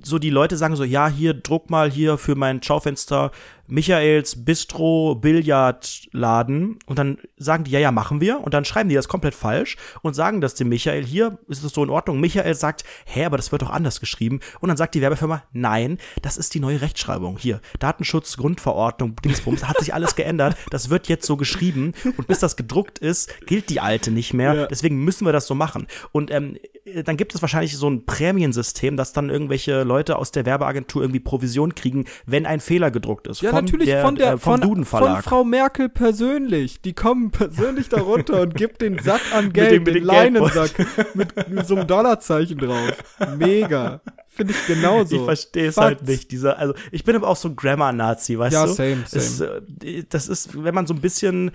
[0.03, 3.31] so die Leute sagen so, ja, hier druck mal hier für mein Schaufenster
[3.67, 8.95] Michaels Bistro Billardladen und dann sagen die, ja, ja, machen wir und dann schreiben die
[8.95, 12.19] das komplett falsch und sagen das dem Michael, hier ist es so in Ordnung.
[12.19, 15.97] Michael sagt, hä, aber das wird doch anders geschrieben und dann sagt die Werbefirma, nein,
[16.21, 17.37] das ist die neue Rechtschreibung.
[17.37, 22.39] Hier, Datenschutz, Grundverordnung, Dingsbums, hat sich alles geändert, das wird jetzt so geschrieben und bis
[22.39, 24.65] das gedruckt ist, gilt die alte nicht mehr, Ja.
[24.67, 25.87] deswegen müssen wir das so machen.
[26.11, 26.57] Und ähm,
[27.05, 31.19] dann gibt es wahrscheinlich so ein Prämiensystem, dass dann irgendwelche Leute aus der Werbeagentur irgendwie
[31.19, 33.41] Provision kriegen, wenn ein Fehler gedruckt ist.
[33.41, 35.21] Ja, vom, natürlich von der äh, vom von, von.
[35.21, 36.81] Frau Merkel persönlich.
[36.81, 40.03] Die kommen persönlich da runter und gibt den Sack an Mit Geld, dem- mit den.
[40.03, 40.71] Leinensack
[41.13, 42.91] mit, mit so einem Dollarzeichen drauf.
[43.37, 44.01] Mega.
[44.27, 45.17] Finde ich genauso.
[45.17, 46.31] Ich verstehe es halt nicht.
[46.31, 48.71] Dieser, also ich bin aber auch so ein Grammar-Nazi, weißt Ja, du?
[48.73, 49.61] same, Es, same.
[49.83, 51.51] äh, das ist, wenn man so ein bisschen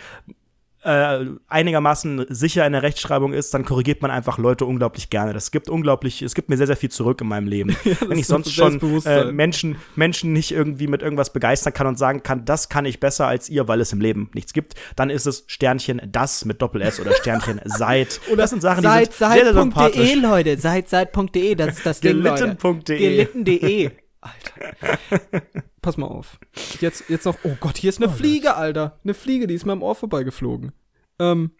[0.82, 5.32] äh, einigermaßen sicher in der Rechtschreibung ist, dann korrigiert man einfach Leute unglaublich gerne.
[5.32, 7.76] Das gibt unglaublich, es gibt mir sehr, sehr viel zurück in meinem Leben.
[8.06, 12.22] wenn ich sonst schon äh, Menschen, Menschen nicht irgendwie mit irgendwas begeistern kann und sagen
[12.22, 15.26] kann, das kann ich besser als ihr, weil es im Leben nichts gibt, dann ist
[15.26, 18.20] es Sternchen das mit Doppel-S oder Sternchen seit.
[18.28, 20.14] Oder das sind Sachen, die Seit, sind sehr, sehr seit.de, sympathisch.
[20.14, 20.58] Leute.
[20.58, 22.56] Seit, seit.de, das ist das Ding, Leute.
[22.56, 22.98] Gelitten.de.
[22.98, 23.90] Gelitten.de.
[25.86, 26.40] Pass mal auf.
[26.80, 27.38] Jetzt, jetzt noch.
[27.44, 28.98] Oh Gott, hier ist eine Fliege, Alter.
[29.04, 30.72] Eine Fliege, die ist mir am Ohr vorbeigeflogen.
[31.20, 31.52] Ähm,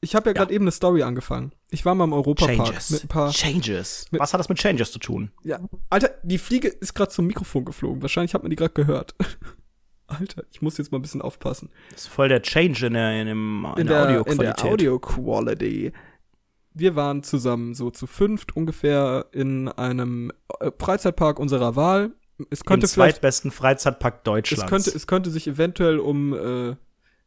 [0.00, 1.50] ich habe ja gerade eben eine Story angefangen.
[1.70, 2.90] Ich war mal im Europapark Changes.
[2.90, 3.32] mit ein paar.
[3.32, 4.06] Changes.
[4.12, 5.32] Was hat das mit Changes zu tun?
[5.42, 5.58] Ja,
[5.90, 8.02] Alter, die Fliege ist gerade zum Mikrofon geflogen.
[8.02, 9.16] Wahrscheinlich hat man die gerade gehört.
[10.06, 11.70] Alter, ich muss jetzt mal ein bisschen aufpassen.
[11.90, 14.64] Das ist voll der Change in der, in dem, in in der, der, in Audioqualität.
[14.64, 15.92] der Audio Quality.
[16.72, 20.30] Wir waren zusammen so zu fünft ungefähr in einem
[20.60, 22.12] äh, Freizeitpark unserer Wahl.
[22.50, 24.70] Es Im könnte vielleicht, zweitbesten Freizeitpark es Deutschlands.
[24.70, 26.76] könnte, es könnte sich eventuell um äh,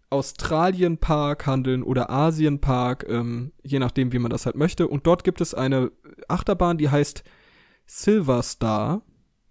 [0.10, 4.88] Australienpark handeln oder Asienpark, ähm, je nachdem, wie man das halt möchte.
[4.88, 5.92] Und dort gibt es eine
[6.28, 7.24] Achterbahn, die heißt
[7.86, 9.02] Silver Star,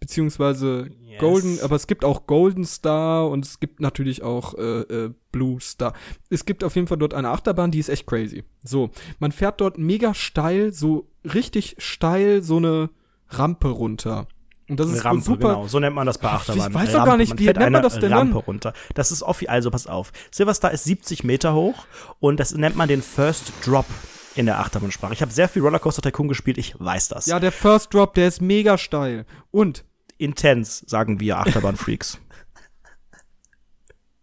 [0.01, 1.21] beziehungsweise Yes.
[1.21, 5.61] Golden, aber es gibt auch Golden Star und es gibt natürlich auch äh, äh, Blue
[5.61, 5.95] Star.
[6.29, 8.45] Es gibt auf jeden Fall dort eine Achterbahn, die ist echt crazy.
[8.63, 12.91] So, man fährt dort mega steil, so richtig steil so eine
[13.29, 14.29] Rampe runter.
[14.69, 15.49] Und das ist Rampe, super.
[15.55, 15.69] genau.
[15.69, 17.73] So nennt man das bei Ach, ich weiß doch gar nicht, man wie fährt nennt
[17.73, 18.43] man eine das denn Rampe dann?
[18.43, 18.73] runter.
[18.95, 20.13] Das ist offi also pass auf.
[20.33, 21.87] Silverstar ist 70 Meter hoch
[22.19, 23.87] und das nennt man den First Drop
[24.35, 25.13] in der Achterbahnsprache.
[25.13, 27.27] Ich habe sehr viel Rollercoaster Tycoon gespielt, ich weiß das.
[27.27, 29.25] Ja, der First Drop, der ist mega steil.
[29.51, 29.85] Und
[30.19, 32.19] Intens, sagen wir Achterbahnfreaks.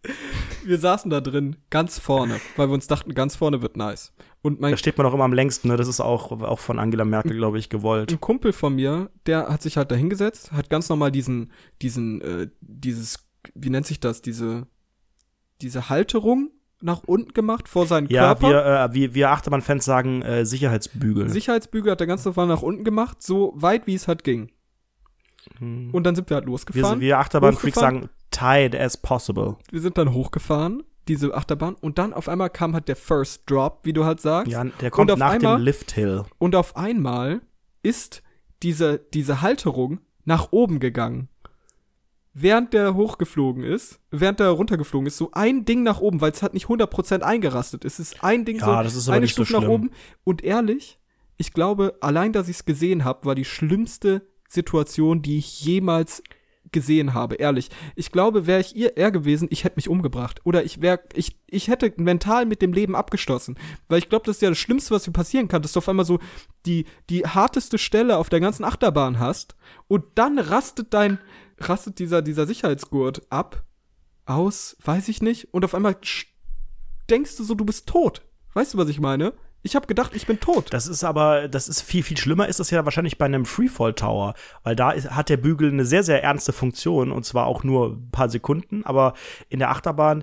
[0.64, 4.12] wir saßen da drin, ganz vorne, weil wir uns dachten, ganz vorne wird nice.
[4.44, 5.76] Und mein da steht man auch immer am längsten, ne?
[5.78, 8.12] Das ist auch, auch von Angela Merkel, glaube ich, gewollt.
[8.12, 12.20] ein Kumpel von mir, der hat sich halt da hingesetzt, hat ganz normal diesen, diesen,
[12.20, 14.66] äh, dieses, wie nennt sich das, diese,
[15.62, 16.50] diese Halterung
[16.82, 18.48] nach unten gemacht vor seinen Ja, Körper.
[18.50, 21.30] wir, äh, wir, wir Achterbahnfans sagen äh, Sicherheitsbügel.
[21.30, 24.50] Sicherheitsbügel hat er ganz normal nach unten gemacht, so weit wie es halt ging.
[25.58, 25.88] Hm.
[25.92, 27.00] Und dann sind wir halt wir, losgefahren.
[27.00, 28.00] wir Achterbahnfreaks hochgefahren.
[28.02, 29.56] sagen tight as possible.
[29.70, 33.80] wir sind dann hochgefahren, diese Achterbahn, und dann auf einmal kam halt der First Drop,
[33.84, 34.50] wie du halt sagst.
[34.52, 36.24] Ja, der kommt auf nach einmal- dem Lift Hill.
[36.38, 37.42] Und auf einmal
[37.82, 38.22] ist
[38.62, 41.28] diese, diese Halterung nach oben gegangen.
[42.36, 46.42] Während der hochgeflogen ist, während der runtergeflogen ist, so ein Ding nach oben, weil es
[46.42, 48.00] halt nicht 100% eingerastet ist.
[48.00, 49.90] Es ist ein Ding Ja, so, das ist aber eine nicht so Stufe nach oben.
[50.24, 50.98] Und ehrlich,
[51.36, 56.24] ich glaube, allein, dass ich es gesehen habe, war die schlimmste Situation, die ich jemals
[56.74, 57.70] gesehen habe, ehrlich.
[57.94, 60.42] Ich glaube, wäre ich ihr er gewesen, ich hätte mich umgebracht.
[60.44, 63.56] Oder ich wäre, ich, ich hätte mental mit dem Leben abgeschlossen.
[63.88, 65.88] Weil ich glaube, das ist ja das Schlimmste, was dir passieren kann, dass du auf
[65.88, 66.18] einmal so
[66.66, 69.56] die, die harteste Stelle auf der ganzen Achterbahn hast
[69.88, 71.18] und dann rastet dein,
[71.58, 73.64] rastet dieser, dieser Sicherheitsgurt ab,
[74.26, 75.96] aus, weiß ich nicht, und auf einmal
[77.08, 78.22] denkst du so, du bist tot.
[78.52, 79.32] Weißt du, was ich meine?
[79.64, 80.74] Ich habe gedacht, ich bin tot.
[80.74, 83.94] Das ist aber, das ist viel, viel schlimmer ist das ja wahrscheinlich bei einem Freefall
[83.94, 87.64] Tower, weil da ist, hat der Bügel eine sehr, sehr ernste Funktion und zwar auch
[87.64, 89.14] nur ein paar Sekunden, aber
[89.48, 90.22] in der Achterbahn,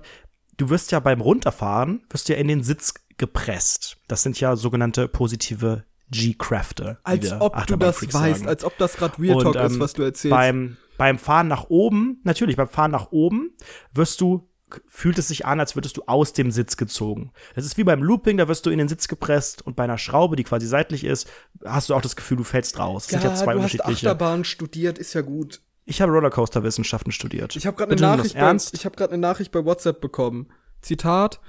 [0.58, 3.98] du wirst ja beim Runterfahren, wirst du ja in den Sitz gepresst.
[4.06, 6.98] Das sind ja sogenannte positive G-Kräfte.
[7.02, 8.48] Als ob du das Achterbahn-Freaks weißt, sagen.
[8.48, 10.30] als ob das gerade Real Und, Talk ist, ähm, was du erzählst.
[10.30, 13.56] Beim, beim Fahren nach oben, natürlich, beim Fahren nach oben
[13.92, 14.48] wirst du,
[14.86, 17.32] fühlt es sich an, als würdest du aus dem Sitz gezogen.
[17.54, 19.98] Das ist wie beim Looping, da wirst du in den Sitz gepresst und bei einer
[19.98, 21.28] Schraube, die quasi seitlich ist,
[21.64, 23.06] hast du auch das Gefühl, du fällst raus.
[23.06, 24.08] Das sind ja zwei unterschiedliche.
[24.08, 25.60] Achterbahn studiert, ist ja gut.
[25.84, 27.56] Ich habe Rollercoaster-Wissenschaften studiert.
[27.56, 30.48] Ich habe gerade eine Nachricht, bei, ich habe gerade eine Nachricht bei WhatsApp bekommen.
[30.80, 31.40] Zitat: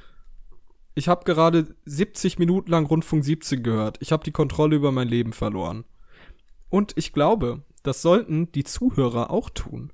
[0.95, 3.97] Ich habe gerade 70 Minuten lang Rundfunk 17 gehört.
[3.99, 5.86] Ich habe die Kontrolle über mein Leben verloren.
[6.69, 9.91] Und ich glaube, das sollten die Zuhörer auch tun.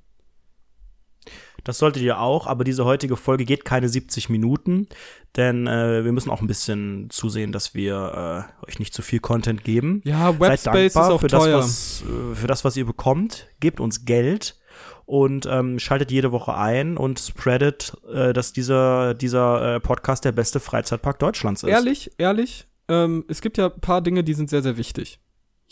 [1.64, 4.88] Das solltet ihr auch, aber diese heutige Folge geht keine 70 Minuten,
[5.36, 9.20] denn äh, wir müssen auch ein bisschen zusehen, dass wir äh, euch nicht zu viel
[9.20, 10.02] Content geben.
[10.06, 11.58] Ja, Seid Webspace ist dankbar auch für teuer.
[11.58, 13.48] das, was, äh, für das, was ihr bekommt.
[13.60, 14.58] Gebt uns Geld
[15.06, 20.32] und ähm, schaltet jede Woche ein und spreadet, äh, dass dieser, dieser äh, Podcast der
[20.32, 21.70] beste Freizeitpark Deutschlands ist.
[21.70, 25.20] Ehrlich, ehrlich, ähm, es gibt ja ein paar Dinge, die sind sehr, sehr wichtig.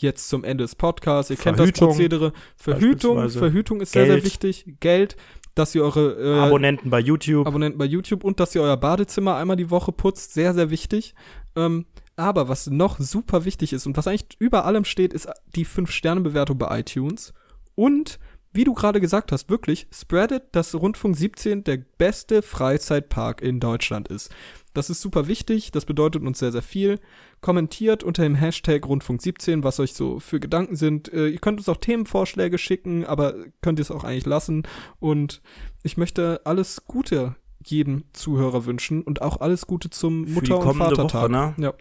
[0.00, 1.30] Jetzt zum Ende des Podcasts.
[1.30, 2.32] Ihr kennt das Verhütung, Prozedere.
[2.56, 3.28] Verhütung.
[3.30, 4.24] Verhütung ist sehr, sehr Geld.
[4.24, 4.64] wichtig.
[4.78, 5.16] Geld,
[5.58, 7.46] dass ihr eure äh, Abonnenten bei YouTube.
[7.46, 10.34] Abonnenten bei YouTube und dass ihr euer Badezimmer einmal die Woche putzt.
[10.34, 11.14] Sehr, sehr wichtig.
[11.56, 11.86] Ähm,
[12.16, 16.58] aber was noch super wichtig ist und was eigentlich über allem steht, ist die 5-Sterne-Bewertung
[16.58, 17.32] bei iTunes.
[17.74, 18.18] Und,
[18.52, 24.08] wie du gerade gesagt hast, wirklich, spreadet, dass Rundfunk 17 der beste Freizeitpark in Deutschland
[24.08, 24.34] ist.
[24.74, 27.00] Das ist super wichtig, das bedeutet uns sehr, sehr viel.
[27.40, 31.12] Kommentiert unter dem Hashtag Rundfunk 17, was euch so für Gedanken sind.
[31.12, 34.64] Äh, ihr könnt uns auch Themenvorschläge schicken, aber könnt ihr es auch eigentlich lassen.
[35.00, 35.40] Und
[35.82, 41.22] ich möchte alles Gute jedem Zuhörer wünschen und auch alles Gute zum Mutter- und Vatertag.
[41.22, 41.54] Woche, ne?
[41.58, 41.74] Ja.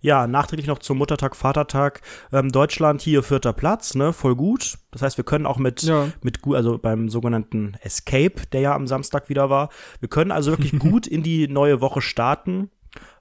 [0.00, 2.00] Ja, nachträglich noch zum Muttertag, Vatertag.
[2.32, 4.12] Ähm, Deutschland hier vierter Platz, ne?
[4.12, 4.78] Voll gut.
[4.90, 6.08] Das heißt, wir können auch mit, Ja.
[6.22, 9.68] mit also beim sogenannten Escape, der ja am Samstag wieder war,
[10.00, 12.70] wir können also wirklich gut in die neue Woche starten.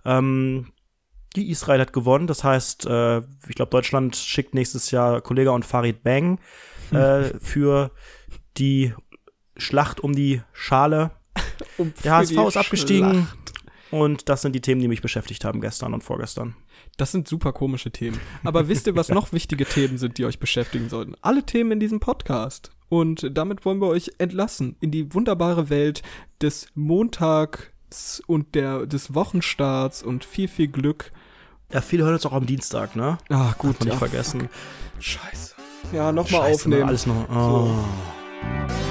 [0.05, 0.67] Ähm,
[1.35, 5.63] die Israel hat gewonnen, das heißt, äh, ich glaube, Deutschland schickt nächstes Jahr Kollega und
[5.65, 6.39] Farid Bang
[6.91, 7.91] äh, für
[8.57, 8.93] die
[9.57, 11.11] Schlacht um die Schale.
[11.77, 13.11] Um Der HSV ist abgestiegen.
[13.11, 13.37] Schlacht.
[13.91, 16.55] Und das sind die Themen, die mich beschäftigt haben gestern und vorgestern.
[16.97, 18.19] Das sind super komische Themen.
[18.43, 21.15] Aber wisst ihr, was noch wichtige Themen sind, die euch beschäftigen sollten?
[21.21, 22.71] Alle Themen in diesem Podcast.
[22.89, 26.01] Und damit wollen wir euch entlassen in die wunderbare Welt
[26.41, 31.11] des Montags und der, des Wochenstarts und viel, viel Glück.
[31.71, 33.19] Ja, viele hören uns auch am Dienstag, ne?
[33.29, 33.75] Ah, gut.
[33.75, 34.49] Darf man nicht ja, vergessen.
[34.99, 35.55] Scheiße.
[35.93, 36.89] Ja, nochmal Scheiße, aufnehmen.
[36.89, 37.29] Alles noch.
[37.29, 38.88] Oh.